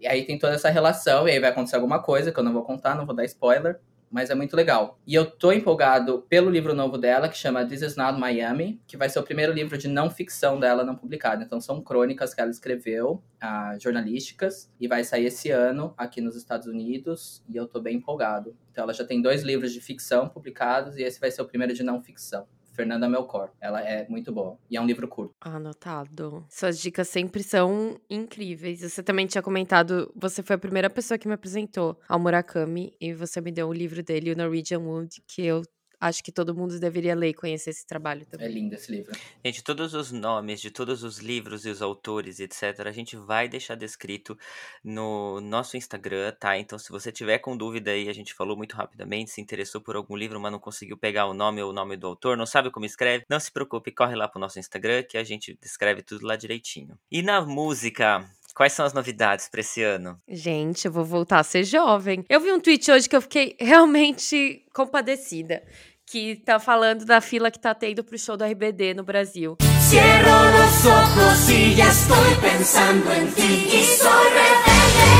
[0.00, 2.52] E aí tem toda essa relação, e aí vai acontecer alguma coisa que eu não
[2.52, 3.78] vou contar, não vou dar spoiler,
[4.10, 4.98] mas é muito legal.
[5.06, 8.96] E eu tô empolgado pelo livro novo dela, que chama This Is Not Miami, que
[8.96, 11.42] vai ser o primeiro livro de não ficção dela não publicado.
[11.42, 16.36] Então são crônicas que ela escreveu, ah, jornalísticas, e vai sair esse ano aqui nos
[16.36, 18.56] Estados Unidos, e eu tô bem empolgado.
[18.70, 21.74] Então ela já tem dois livros de ficção publicados, e esse vai ser o primeiro
[21.74, 22.46] de não ficção.
[22.74, 23.50] Fernanda Melchor.
[23.60, 24.58] Ela é muito boa.
[24.70, 25.34] E é um livro curto.
[25.40, 26.44] Anotado.
[26.48, 28.80] Suas dicas sempre são incríveis.
[28.80, 33.12] Você também tinha comentado, você foi a primeira pessoa que me apresentou ao Murakami e
[33.12, 35.62] você me deu o livro dele, o Norwegian Wood, que eu
[36.06, 38.46] acho que todo mundo deveria ler e conhecer esse trabalho também.
[38.46, 39.12] É lindo esse livro.
[39.42, 43.48] Gente, todos os nomes de todos os livros e os autores, etc., a gente vai
[43.48, 44.38] deixar descrito
[44.82, 46.58] no nosso Instagram, tá?
[46.58, 49.96] Então, se você tiver com dúvida aí, a gente falou muito rapidamente, se interessou por
[49.96, 52.70] algum livro, mas não conseguiu pegar o nome ou o nome do autor, não sabe
[52.70, 56.26] como escreve, não se preocupe, corre lá pro nosso Instagram que a gente descreve tudo
[56.26, 56.98] lá direitinho.
[57.10, 60.16] E na música, Quais são as novidades para esse ano?
[60.28, 62.24] Gente, eu vou voltar a ser jovem.
[62.28, 65.64] Eu vi um tweet hoje que eu fiquei realmente compadecida.
[66.06, 69.56] Que tá falando da fila que tá tendo pro show do RBD no Brasil.
[69.80, 75.10] Cierro los ojos y ya estoy pensando en ti y soy rebelde.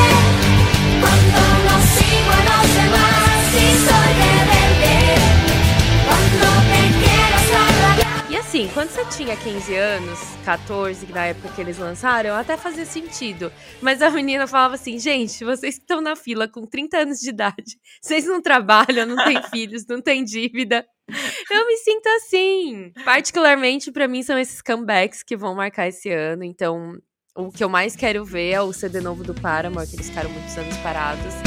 [1.01, 3.14] Cuando sigo a los demás
[8.55, 13.53] assim, quando você tinha 15 anos, 14, na época que eles lançaram, até fazia sentido.
[13.83, 17.77] Mas a menina falava assim: gente, vocês estão na fila com 30 anos de idade,
[18.01, 20.87] vocês não trabalham, não têm filhos, não têm dívida.
[21.51, 22.93] Eu me sinto assim.
[23.05, 26.45] Particularmente, pra mim, são esses comebacks que vão marcar esse ano.
[26.45, 26.97] Então,
[27.37, 30.31] o que eu mais quero ver é o CD novo do Paramore, que eles ficaram
[30.31, 31.44] muitos anos parados.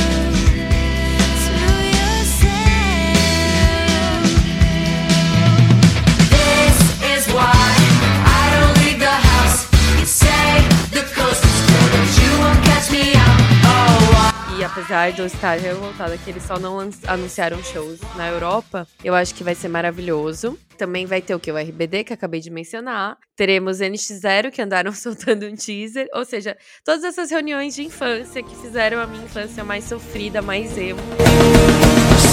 [14.58, 19.14] E apesar de eu estar revoltada que eles só não anunciaram shows na Europa, eu
[19.14, 20.58] acho que vai ser maravilhoso.
[20.80, 21.52] Também vai ter o que?
[21.52, 23.18] O RBD, que acabei de mencionar.
[23.36, 26.08] Teremos NX0, que andaram soltando um teaser.
[26.12, 30.76] Ou seja, todas essas reuniões de infância que fizeram a minha infância mais sofrida, mais
[30.76, 31.02] emo.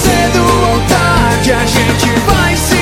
[0.02, 2.74] Cedo ou tarde a gente vai se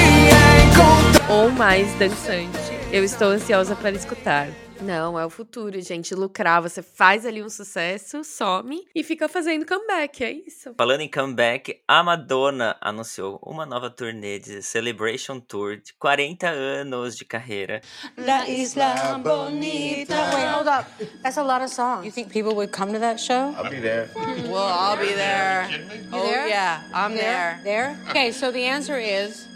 [0.71, 1.12] encontrar.
[1.33, 2.59] Ou mais dançante.
[2.93, 4.49] Eu estou ansiosa para escutar.
[4.83, 6.15] Não, é o futuro, gente.
[6.15, 10.75] Lucrar, você faz ali um sucesso, some e fica fazendo comeback, é isso.
[10.77, 17.17] Falando em comeback, a Madonna anunciou uma nova turnê de Celebration Tour de 40 anos
[17.17, 17.81] de carreira.
[18.19, 20.15] La Isla Bonita.
[20.35, 20.87] Wait, hold up.
[21.23, 22.05] That's a lot of songs.
[22.05, 23.55] You think people would come to that show?
[23.57, 24.11] I'll be there.
[24.15, 25.67] Well, I'll be there.
[26.13, 26.47] Oh, there?
[26.47, 27.59] yeah, I'm There?
[27.65, 27.97] There?
[28.11, 29.52] Okay, so the answer is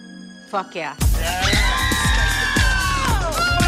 [0.47, 0.97] fuck yeah.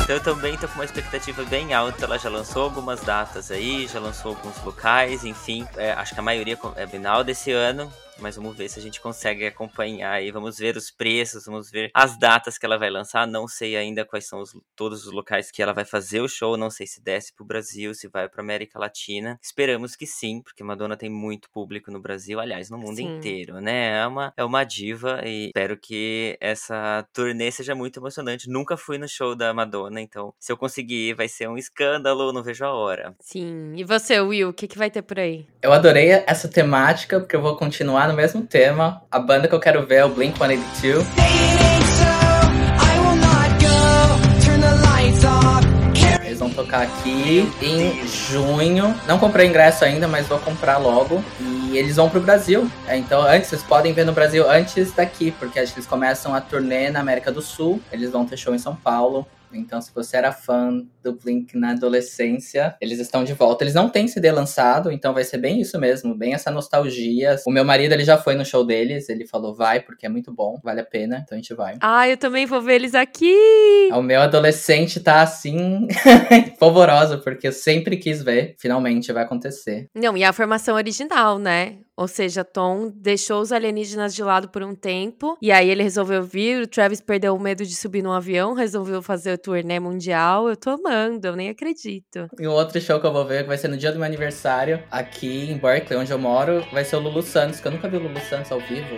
[0.02, 2.06] Então eu também tô com uma expectativa bem alta.
[2.06, 5.68] Ela já lançou algumas datas aí, já lançou alguns locais, enfim.
[5.76, 7.92] é, acho que a maioria é final desse ano.
[8.20, 10.30] Mas vamos ver se a gente consegue acompanhar aí.
[10.30, 13.26] Vamos ver os preços, vamos ver as datas que ela vai lançar.
[13.26, 16.56] Não sei ainda quais são os- todos os locais que ela vai fazer o show.
[16.56, 19.38] Não sei se desce pro Brasil, se vai pra América Latina.
[19.42, 23.16] Esperamos que sim, porque Madonna tem muito público no Brasil, aliás, no mundo Sim.
[23.18, 23.98] inteiro, né?
[24.00, 28.48] É uma, é uma diva e espero que essa turnê seja muito emocionante.
[28.50, 32.42] Nunca fui no show da Madonna, então se eu conseguir, vai ser um escândalo, não
[32.42, 33.14] vejo a hora.
[33.20, 33.74] Sim.
[33.76, 35.46] E você, Will, o que, que vai ter por aí?
[35.62, 39.02] Eu adorei essa temática, porque eu vou continuar no mesmo tema.
[39.10, 41.06] A banda que eu quero ver é o Blink 182.
[41.06, 44.44] I will not go.
[44.44, 45.68] Turn the lights off.
[46.24, 48.94] Eles vão tocar aqui em junho.
[49.06, 51.22] Não comprei ingresso ainda, mas vou comprar logo.
[51.40, 52.70] E eles vão pro Brasil.
[52.86, 56.34] É, Então, antes, vocês podem ver no Brasil antes daqui, porque acho que eles começam
[56.34, 57.80] a turnê na América do Sul.
[57.92, 59.26] Eles vão ter show em São Paulo.
[59.52, 63.64] Então, se você era fã do Blink na adolescência, eles estão de volta.
[63.64, 67.36] Eles não têm CD lançado, então vai ser bem isso mesmo, bem essa nostalgia.
[67.46, 70.32] O meu marido, ele já foi no show deles, ele falou, vai, porque é muito
[70.32, 71.76] bom, vale a pena, então a gente vai.
[71.80, 73.34] Ah, eu também vou ver eles aqui!
[73.92, 75.86] O meu adolescente tá assim,
[76.58, 78.54] polvorosa, porque eu sempre quis ver.
[78.58, 79.88] Finalmente vai acontecer.
[79.94, 81.78] Não, e a formação original, né?
[81.98, 86.22] Ou seja, Tom deixou os alienígenas de lado por um tempo, e aí ele resolveu
[86.22, 90.48] vir, o Travis perdeu o medo de subir num avião, resolveu fazer o turnê mundial.
[90.48, 92.28] Eu tô amando, eu nem acredito.
[92.38, 94.06] E o outro show que eu vou ver, que vai ser no dia do meu
[94.06, 97.88] aniversário, aqui em Berkeley, onde eu moro, vai ser o Lulu Santos, que eu nunca
[97.88, 98.94] vi o Lulu Santos ao vivo.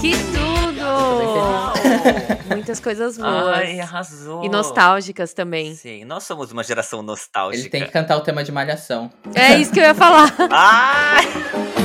[0.00, 0.53] Que tudo!
[2.48, 3.58] Muitas coisas boas.
[3.58, 4.44] Ai, arrasou!
[4.44, 5.74] E nostálgicas também.
[5.74, 7.62] Sim, nós somos uma geração nostálgica.
[7.62, 9.10] Ele tem que cantar o tema de Malhação.
[9.34, 10.34] É isso que eu ia falar.
[10.50, 11.83] Ai!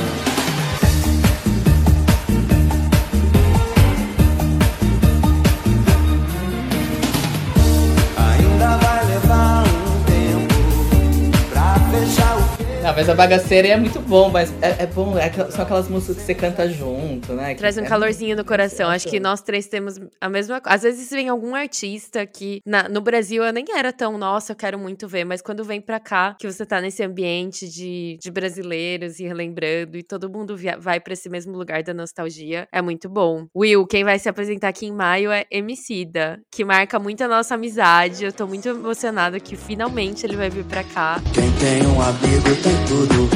[13.00, 16.22] Mas a bagaceira é muito bom, mas é, é bom, é são aquelas músicas que
[16.22, 17.54] você canta junto, né?
[17.54, 18.90] que Traz um é calorzinho no coração.
[18.90, 20.74] Acho que nós três temos a mesma coisa.
[20.76, 24.56] Às vezes vem algum artista que na- no Brasil eu nem era tão, nossa, eu
[24.56, 28.30] quero muito ver, mas quando vem pra cá, que você tá nesse ambiente de, de
[28.30, 32.82] brasileiros e relembrando, e todo mundo via- vai pra esse mesmo lugar da nostalgia, é
[32.82, 33.46] muito bom.
[33.56, 37.54] Will, quem vai se apresentar aqui em maio é Emicida, que marca muito a nossa
[37.54, 38.26] amizade.
[38.26, 41.18] Eu tô muito emocionada que finalmente ele vai vir pra cá.
[41.32, 43.30] Quem tem um amigo tem tudo.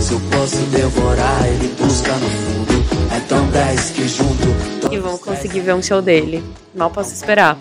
[0.00, 2.72] Se eu posso devorar, ele busca no fundo.
[3.14, 4.90] É tão 10 que junto.
[4.90, 6.42] E vamos conseguir ver um show dele.
[6.74, 7.58] Mal posso esperar.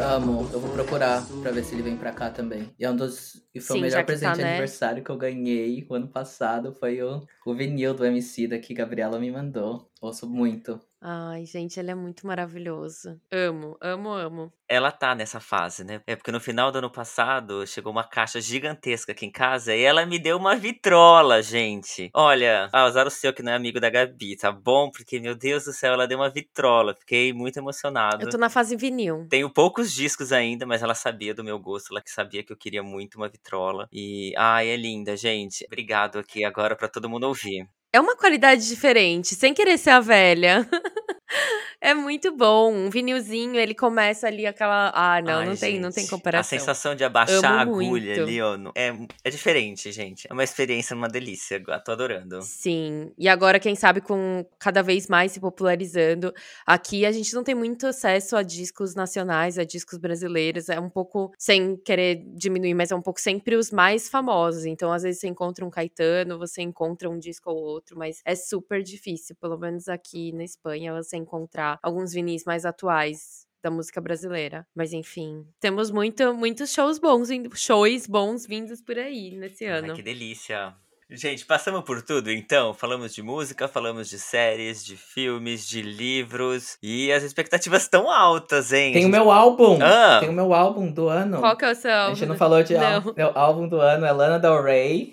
[0.00, 2.70] Amo, eu vou procurar pra ver se ele vem pra cá também.
[2.78, 3.42] E é um dos.
[3.54, 4.48] E foi Sim, o melhor tá, presente de né?
[4.48, 6.72] aniversário que eu ganhei o ano passado.
[6.72, 9.90] Foi o, o vinil do MC da que Gabriela me mandou.
[10.00, 10.80] Ouço muito.
[11.08, 13.20] Ai, gente, ele é muito maravilhoso.
[13.30, 14.52] Amo, amo, amo.
[14.68, 16.02] Ela tá nessa fase, né?
[16.04, 19.82] É porque no final do ano passado chegou uma caixa gigantesca aqui em casa e
[19.82, 22.10] ela me deu uma vitrola, gente.
[22.12, 24.90] Olha, ah, usar o seu que não é amigo da Gabi, tá bom?
[24.90, 26.92] Porque, meu Deus do céu, ela deu uma vitrola.
[26.98, 28.24] Fiquei muito emocionado.
[28.24, 29.28] Eu tô na fase vinil.
[29.30, 32.56] Tenho poucos discos ainda, mas ela sabia do meu gosto, ela que sabia que eu
[32.56, 33.88] queria muito uma vitrola.
[33.92, 35.64] E, ai, é linda, gente.
[35.66, 37.64] Obrigado aqui agora pra todo mundo ouvir.
[37.96, 40.68] É uma qualidade diferente, sem querer ser a velha.
[41.80, 42.72] é muito bom.
[42.72, 44.92] Um vinilzinho, ele começa ali aquela.
[44.94, 46.56] Ah, não, Ai, não tem, não tem gente, comparação.
[46.56, 48.22] A sensação de abaixar a Amo agulha muito.
[48.22, 48.92] ali, ó, é,
[49.24, 50.26] é diferente, gente.
[50.30, 51.62] É uma experiência, uma delícia.
[51.84, 52.40] Tô adorando.
[52.42, 53.12] Sim.
[53.18, 56.32] E agora, quem sabe, com cada vez mais se popularizando.
[56.66, 60.68] Aqui a gente não tem muito acesso a discos nacionais, a discos brasileiros.
[60.68, 64.64] É um pouco, sem querer diminuir, mas é um pouco sempre os mais famosos.
[64.64, 68.34] Então, às vezes, você encontra um Caetano, você encontra um disco ou outro, mas é
[68.34, 73.44] super difícil, pelo menos aqui na Espanha, você encontrar alguns vinis mais atuais.
[73.64, 74.64] Da música brasileira.
[74.76, 79.78] Mas enfim, temos muito, muitos shows bons, vindo- shows bons vindos por aí nesse Ai,
[79.80, 79.94] ano.
[79.94, 80.72] que delícia.
[81.10, 82.72] Gente, passamos por tudo então.
[82.74, 86.76] Falamos de música, falamos de séries, de filmes, de livros.
[86.80, 88.92] E as expectativas estão altas, hein?
[88.92, 89.78] Tem o Gente- meu álbum!
[89.82, 90.18] Ah.
[90.20, 91.40] Tem o meu álbum do ano.
[91.40, 92.26] Qual que é o seu A gente álbum?
[92.26, 92.94] não falou de Não.
[92.94, 93.12] álbum.
[93.16, 95.10] Meu álbum do ano é Lana Del Rey.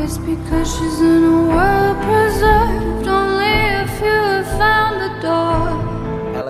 [0.00, 3.08] It's because she's in a world preserved.
[3.08, 4.95] Only if you have found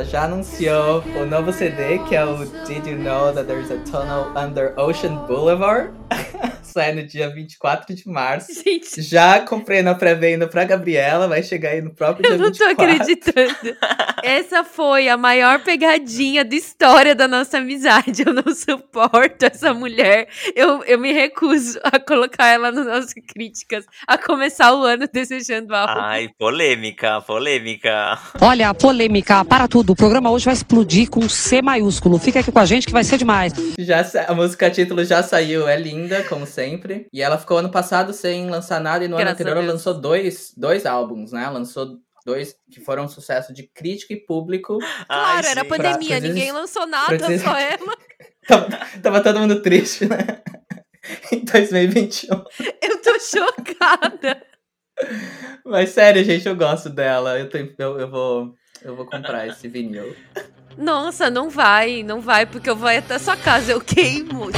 [0.07, 4.33] já anunciou o novo CD, que é o Did You Know That There's a Tunnel
[4.37, 5.91] Under Ocean Boulevard?
[6.77, 8.53] Sai no dia 24 de março.
[8.53, 12.53] Gente, Já comprei na pré-venda pra Gabriela, vai chegar aí no próprio eu dia não
[12.53, 12.85] tô 24.
[12.85, 13.77] acreditando.
[14.23, 18.25] Essa foi a maior pegadinha da história da nossa amizade.
[18.27, 20.29] Eu não suporto essa mulher.
[20.55, 25.75] Eu, eu me recuso a colocar ela nas nossas críticas, a começar o ano desejando
[25.75, 25.95] algo.
[25.99, 28.19] Ai, polêmica, polêmica.
[28.39, 29.95] Olha, polêmica, para tudo.
[29.95, 32.19] O programa hoje vai explodir com C maiúsculo.
[32.19, 33.55] Fica aqui com a gente que vai ser demais.
[33.79, 36.66] Já, a música título já saiu, é linda, como sempre.
[37.13, 39.73] E ela ficou ano passado sem lançar nada e no ano Graças a anterior ela
[39.73, 41.49] lançou dois, dois álbuns, né?
[41.49, 44.79] Lançou dois que foram um sucesso de crítica e público.
[44.79, 47.97] Claro, Ai, era pandemia, Pra- pra ninguém dizer- lançou nada, dizer- só ela.
[48.47, 48.69] Tava,
[49.03, 50.19] tava todo mundo triste, né?
[51.33, 52.45] em 2021.
[52.83, 54.43] Eu tô chocada.
[55.65, 57.39] Mas sério, gente, eu gosto dela.
[57.39, 58.55] Eu, tenho, eu, eu vou.
[58.83, 60.15] Eu vou comprar esse vinil.
[60.79, 64.51] Nossa, não vai, não vai, porque eu vou até sua casa, eu queimo.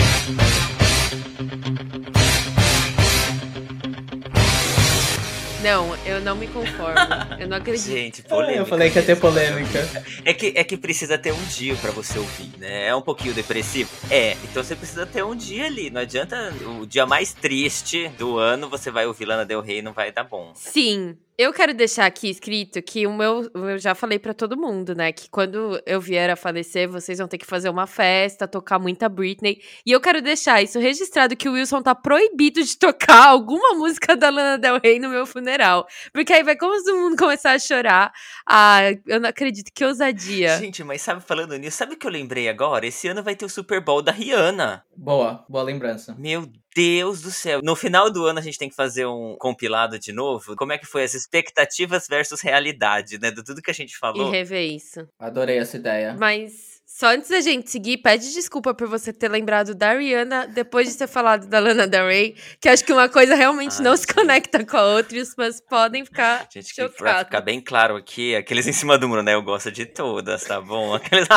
[5.62, 6.98] Não, eu não me conformo.
[7.38, 7.86] Eu não acredito.
[7.90, 8.58] Gente, Ah, polêmica.
[8.60, 9.88] eu falei que ia ter polêmica.
[10.24, 12.86] É que, é que precisa ter um dia pra você ouvir, né?
[12.86, 13.90] É um pouquinho depressivo?
[14.10, 15.90] É, então você precisa ter um dia ali.
[15.90, 19.82] Não adianta o dia mais triste do ano você vai ouvir Lana Del Rey e
[19.82, 20.52] não vai dar bom.
[20.54, 21.16] Sim.
[21.38, 23.48] Eu quero deixar aqui escrito que o meu.
[23.54, 25.12] Eu já falei pra todo mundo, né?
[25.12, 29.08] Que quando eu vier a falecer, vocês vão ter que fazer uma festa, tocar muita
[29.08, 29.62] Britney.
[29.86, 34.16] E eu quero deixar isso registrado que o Wilson tá proibido de tocar alguma música
[34.16, 35.86] da Lana Del Rey no meu funeral.
[36.12, 38.12] Porque aí vai todo mundo começar a chorar.
[38.44, 40.58] Ah, eu não acredito, que ousadia.
[40.58, 42.84] Gente, mas sabe, falando nisso, sabe o que eu lembrei agora?
[42.84, 44.84] Esse ano vai ter o Super Bowl da Rihanna.
[44.96, 46.16] Boa, boa lembrança.
[46.18, 47.60] Meu Deus do céu.
[47.62, 50.54] No final do ano a gente tem que fazer um compilado de novo.
[50.56, 53.30] Como é que foi as expectativas versus realidade, né?
[53.30, 54.30] De tudo que a gente E falou.
[54.30, 55.08] rever isso.
[55.18, 56.14] Adorei essa ideia.
[56.18, 60.88] Mas só antes da gente seguir, pede desculpa por você ter lembrado da Rihanna depois
[60.88, 63.94] de ter falado da Lana Del Rey, que acho que uma coisa realmente Ai, não
[63.94, 67.24] se conecta com a outra e os fãs podem ficar Gente, que pra chocados.
[67.24, 69.34] ficar bem claro aqui, aqueles em cima do muro, né?
[69.34, 70.94] Eu gosto de todas, tá bom?
[70.96, 71.28] Aqueles...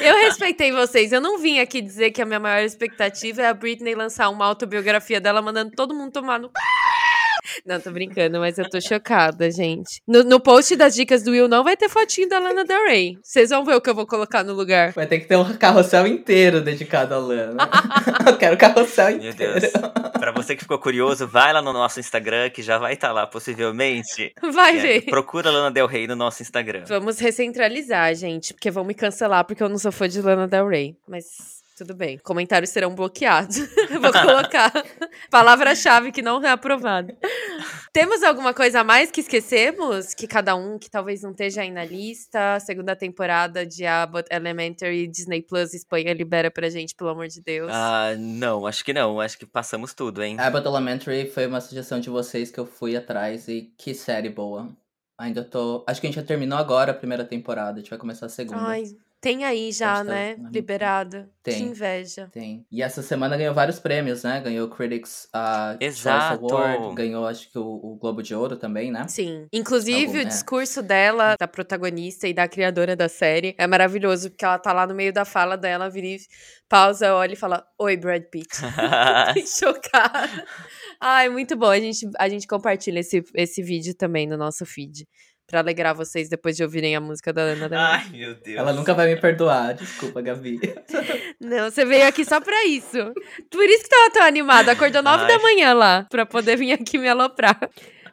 [0.00, 3.54] Eu respeitei vocês, eu não vim aqui dizer que a minha maior expectativa é a
[3.54, 6.48] Britney lançar uma autobiografia dela mandando todo mundo tomar no.
[7.66, 10.00] Não, tô brincando, mas eu tô chocada, gente.
[10.06, 13.16] No, no post das dicas do Will não vai ter fotinho da Lana Del Rey.
[13.22, 14.92] Vocês vão ver o que eu vou colocar no lugar.
[14.92, 17.68] Vai ter que ter um carrossel inteiro dedicado à Lana.
[18.26, 19.60] eu quero o carrossel Meu inteiro.
[19.60, 19.72] Deus.
[20.18, 23.26] Pra você que ficou curioso, vai lá no nosso Instagram, que já vai estar lá,
[23.26, 24.32] possivelmente.
[24.52, 25.02] Vai É, ver.
[25.06, 26.84] Procura Lana Del Rey no nosso Instagram.
[26.86, 30.68] Vamos recentralizar, gente, porque vão me cancelar porque eu não sou fã de Lana Del
[30.68, 30.96] Rey.
[31.08, 32.18] Mas tudo bem.
[32.18, 33.56] Comentários serão bloqueados.
[33.90, 34.72] Eu Vou colocar
[35.30, 37.16] palavra-chave que não é aprovada.
[37.92, 40.14] Temos alguma coisa a mais que esquecemos?
[40.14, 42.60] Que cada um que talvez não esteja aí na lista.
[42.60, 47.70] Segunda temporada de Abbott Elementary, Disney Plus, Espanha libera pra gente, pelo amor de Deus.
[47.72, 49.20] Ah, não, acho que não.
[49.20, 50.36] Acho que passamos tudo, hein?
[50.38, 54.68] Abbott Elementary foi uma sugestão de vocês que eu fui atrás e que série boa.
[55.18, 55.84] Ainda tô.
[55.86, 58.28] Acho que a gente já terminou agora a primeira temporada, a gente vai começar a
[58.28, 58.60] segunda.
[58.60, 58.84] Ai,
[59.22, 60.36] tem aí já, tá né?
[60.36, 61.28] na- Liberado.
[61.44, 61.62] Que Tem.
[61.62, 62.28] inveja.
[62.32, 62.66] Tem.
[62.70, 64.40] E essa semana ganhou vários prêmios, né?
[64.40, 66.40] Ganhou o Critics uh, Exato.
[66.40, 69.06] Choice Award, ganhou acho que o, o Globo de Ouro também, né?
[69.08, 69.46] Sim.
[69.52, 70.24] Inclusive, Algum- o é.
[70.24, 74.86] discurso dela, da protagonista e da criadora da série, é maravilhoso, porque ela tá lá
[74.86, 76.18] no meio da fala dela, vira e
[76.68, 78.48] pausa, olha e fala: Oi, Brad Pitt.
[79.46, 80.44] Chocada.
[81.00, 81.70] Ai, muito bom.
[81.70, 85.06] A gente, a gente compartilha esse, esse vídeo também no nosso feed.
[85.52, 87.86] Pra alegrar vocês depois de ouvirem a música da Lana Del Rey.
[87.90, 88.56] Ai, meu Deus.
[88.56, 90.58] Ela nunca vai me perdoar, desculpa, Gabi.
[91.38, 92.96] Não, você veio aqui só pra isso.
[93.50, 94.72] Por isso que tava tão animada.
[94.72, 97.68] Acordou nove da manhã lá, pra poder vir aqui me aloprar.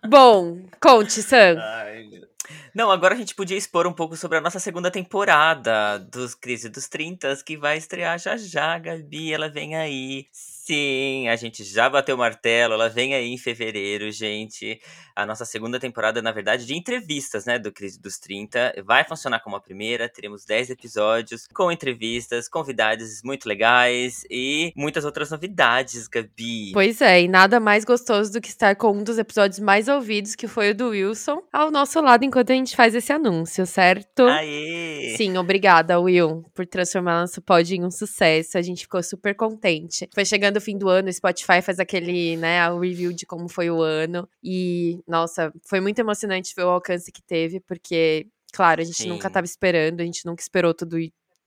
[0.06, 1.56] Bom, conte, Sam.
[1.62, 2.28] Ai, meu-
[2.76, 6.68] Não, agora a gente podia expor um pouco sobre a nossa segunda temporada dos Crise
[6.68, 10.26] dos 30, que vai estrear já já, Gabi, ela vem aí.
[10.70, 14.80] Sim, a gente já bateu o martelo, ela vem aí em fevereiro, gente.
[15.16, 18.76] A nossa segunda temporada, na verdade, de entrevistas, né, do Crise dos 30.
[18.86, 25.06] Vai funcionar como a primeira, teremos 10 episódios com entrevistas, convidados muito legais e muitas
[25.06, 26.72] outras novidades, Gabi.
[26.72, 30.36] Pois é, e nada mais gostoso do que estar com um dos episódios mais ouvidos,
[30.36, 34.22] que foi o do Wilson, ao nosso lado enquanto a gente faz esse anúncio, certo?
[34.22, 35.16] Aê!
[35.18, 38.56] Sim, obrigada, Will, por transformar nosso pod em um sucesso.
[38.56, 40.08] A gente ficou super contente.
[40.14, 43.50] Foi chegando o fim do ano, o Spotify faz aquele, né, o review de como
[43.50, 44.30] foi o ano.
[44.44, 49.10] E, nossa, foi muito emocionante ver o alcance que teve, porque, claro, a gente Sim.
[49.10, 50.98] nunca tava esperando, a gente nunca esperou tudo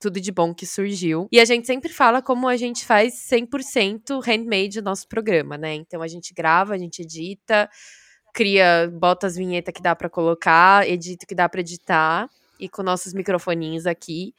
[0.02, 1.28] tudo de bom que surgiu.
[1.30, 5.74] E a gente sempre fala como a gente faz 100% handmade o nosso programa, né?
[5.74, 7.70] Então a gente grava, a gente edita,
[8.34, 12.68] cria, bota as vinhetas que dá pra colocar, edita o que dá pra editar e
[12.68, 14.34] com nossos microfoninhos aqui.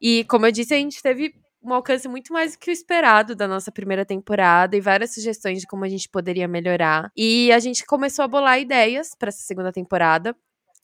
[0.00, 1.34] E como eu disse, a gente teve
[1.64, 5.60] um alcance muito mais do que o esperado da nossa primeira temporada e várias sugestões
[5.60, 7.10] de como a gente poderia melhorar.
[7.16, 10.34] E a gente começou a bolar ideias para essa segunda temporada.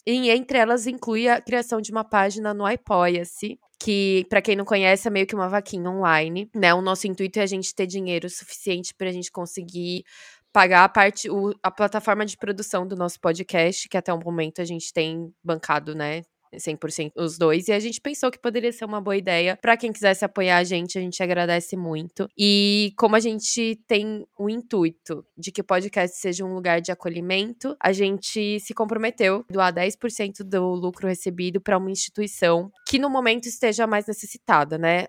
[0.07, 4.64] E entre elas inclui a criação de uma página no Apoia-se, que para quem não
[4.64, 6.72] conhece é meio que uma vaquinha online, né?
[6.74, 10.05] O nosso intuito é a gente ter dinheiro suficiente para a gente conseguir
[10.53, 14.61] pagar a parte, o- a plataforma de produção do nosso podcast, que até o momento
[14.62, 16.22] a gente tem bancado, né?
[16.55, 19.92] 100% os dois, e a gente pensou que poderia ser uma boa ideia para quem
[19.92, 22.28] quisesse apoiar a gente, a gente agradece muito.
[22.36, 26.92] E como a gente tem o intuito de que o podcast seja um lugar de
[26.92, 32.99] acolhimento, a gente se comprometeu a doar 10% do lucro recebido para uma instituição que
[32.99, 35.07] no momento esteja mais necessitada, né?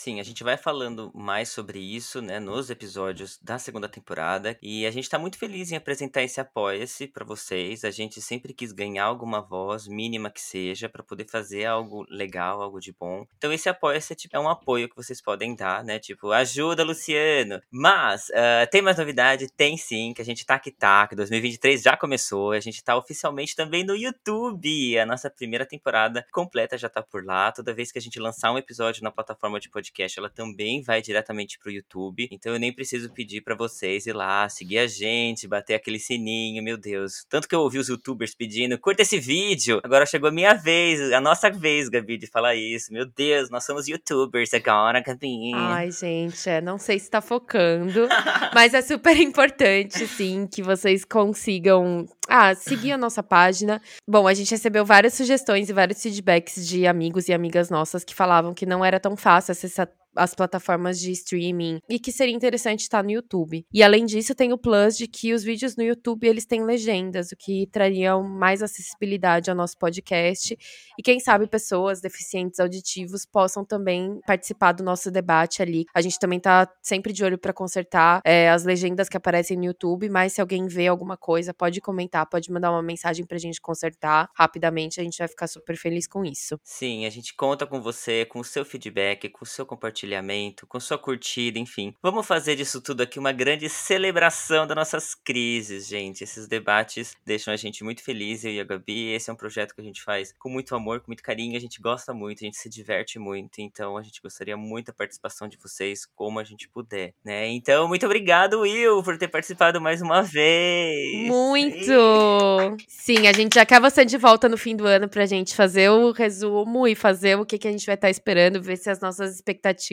[0.00, 4.56] Sim, a gente vai falando mais sobre isso, né, nos episódios da segunda temporada.
[4.62, 7.82] E a gente tá muito feliz em apresentar esse Apoia-se pra vocês.
[7.82, 12.62] A gente sempre quis ganhar alguma voz, mínima que seja, pra poder fazer algo legal,
[12.62, 13.26] algo de bom.
[13.36, 15.98] Então esse Apoia-se é, tipo, é um apoio que vocês podem dar, né?
[15.98, 17.60] Tipo, ajuda, Luciano!
[17.68, 19.48] Mas, ah, tem mais novidade?
[19.50, 22.52] Tem sim, que a gente tá que tá, que 2023 já começou.
[22.52, 24.96] A gente tá oficialmente também no YouTube.
[24.96, 27.50] A nossa primeira temporada completa já tá por lá.
[27.50, 29.87] Toda vez que a gente lançar um episódio na plataforma de podcast,
[30.18, 32.28] ela também vai diretamente pro YouTube.
[32.30, 36.62] Então eu nem preciso pedir pra vocês ir lá, seguir a gente, bater aquele sininho,
[36.62, 37.24] meu Deus.
[37.28, 39.80] Tanto que eu ouvi os youtubers pedindo, curta esse vídeo.
[39.82, 42.92] Agora chegou a minha vez, a nossa vez, Gabi, de falar isso.
[42.92, 45.52] Meu Deus, nós somos youtubers agora, Gabi.
[45.54, 48.08] Ai, gente, é, não sei se tá focando,
[48.54, 53.80] mas é super importante, sim, que vocês consigam ah, seguir a nossa página.
[54.06, 58.14] Bom, a gente recebeu várias sugestões e vários feedbacks de amigos e amigas nossas que
[58.14, 62.80] falavam que não era tão fácil acessar as plataformas de streaming e que seria interessante
[62.80, 63.64] estar no YouTube.
[63.72, 67.32] E além disso, tem o plus de que os vídeos no YouTube eles têm legendas,
[67.32, 70.56] o que traria mais acessibilidade ao nosso podcast
[70.98, 75.84] e quem sabe pessoas deficientes auditivos possam também participar do nosso debate ali.
[75.94, 79.64] A gente também tá sempre de olho para consertar é, as legendas que aparecem no
[79.64, 83.60] YouTube, mas se alguém vê alguma coisa, pode comentar, pode mandar uma mensagem pra gente
[83.60, 86.58] consertar rapidamente, a gente vai ficar super feliz com isso.
[86.64, 90.07] Sim, a gente conta com você, com o seu feedback, com o seu compartilhamento.
[90.08, 91.94] Compartilhamento, com sua curtida, enfim.
[92.02, 96.24] Vamos fazer disso tudo aqui uma grande celebração das nossas crises, gente.
[96.24, 99.12] Esses debates deixam a gente muito feliz, eu e a Gabi.
[99.12, 101.60] Esse é um projeto que a gente faz com muito amor, com muito carinho, a
[101.60, 105.48] gente gosta muito, a gente se diverte muito, então a gente gostaria muito da participação
[105.48, 107.46] de vocês, como a gente puder, né?
[107.48, 111.26] Então, muito obrigado, Will, por ter participado mais uma vez.
[111.26, 112.76] Muito!
[112.88, 115.90] Sim, a gente já quer você de volta no fim do ano pra gente fazer
[115.90, 119.00] o resumo e fazer o que, que a gente vai estar esperando, ver se as
[119.00, 119.87] nossas expectativas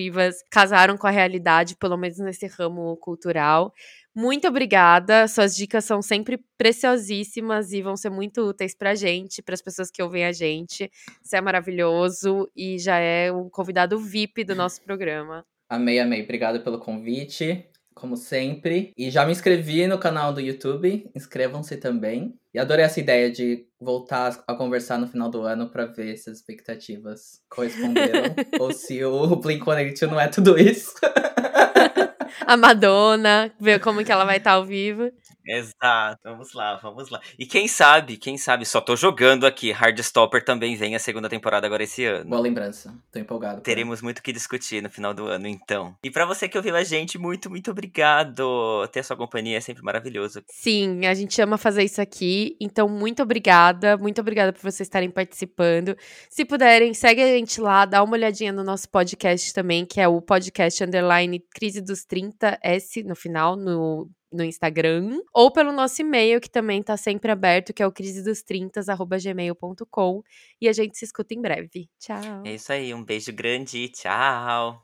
[0.50, 3.74] casaram com a realidade, pelo menos nesse ramo cultural.
[4.16, 5.28] Muito obrigada.
[5.28, 9.92] Suas dicas são sempre preciosíssimas e vão ser muito úteis pra gente, para as pessoas
[9.92, 10.90] que ouvem a gente.
[11.22, 15.46] Você é maravilhoso e já é um convidado VIP do nosso programa.
[15.70, 16.24] Amei, amei.
[16.24, 18.94] Obrigado pelo convite, como sempre.
[18.98, 21.10] E já me inscrevi no canal do YouTube.
[21.14, 22.34] Inscrevam-se também.
[22.56, 26.30] E adorei essa ideia de voltar a conversar no final do ano pra ver se
[26.30, 28.34] as expectativas corresponderam.
[28.62, 30.94] ou se o Blink-182 não é tudo isso.
[32.48, 35.12] A Madonna, ver como que ela vai estar ao vivo.
[35.48, 37.22] Exato, vamos lá, vamos lá.
[37.38, 41.68] E quem sabe, quem sabe, só tô jogando aqui, Hardstopper também vem a segunda temporada
[41.68, 42.30] agora esse ano.
[42.30, 42.94] Boa lembrança.
[43.12, 43.62] Tô empolgado.
[43.62, 45.96] Teremos muito o que discutir no final do ano, então.
[46.04, 48.88] E pra você que ouviu a gente, muito, muito obrigado.
[48.92, 50.44] Ter a sua companhia é sempre maravilhoso.
[50.50, 52.58] Sim, a gente ama fazer isso aqui.
[52.60, 53.98] Então, muito obrigada.
[53.98, 55.96] Muito obrigada por vocês estarem participando.
[56.30, 60.08] Se puderem, segue a gente lá, dá uma olhadinha no nosso podcast também, que é
[60.08, 66.02] o podcast underline Crise dos 30, S no final, no no Instagram, ou pelo nosso
[66.02, 70.24] e-mail, que também tá sempre aberto, que é o crisedos30@gmail.com,
[70.60, 71.90] e a gente se escuta em breve.
[72.00, 72.42] Tchau.
[72.44, 74.82] É isso aí, um beijo grande, tchau.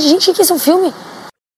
[0.00, 0.92] Gente, que isso é um filme?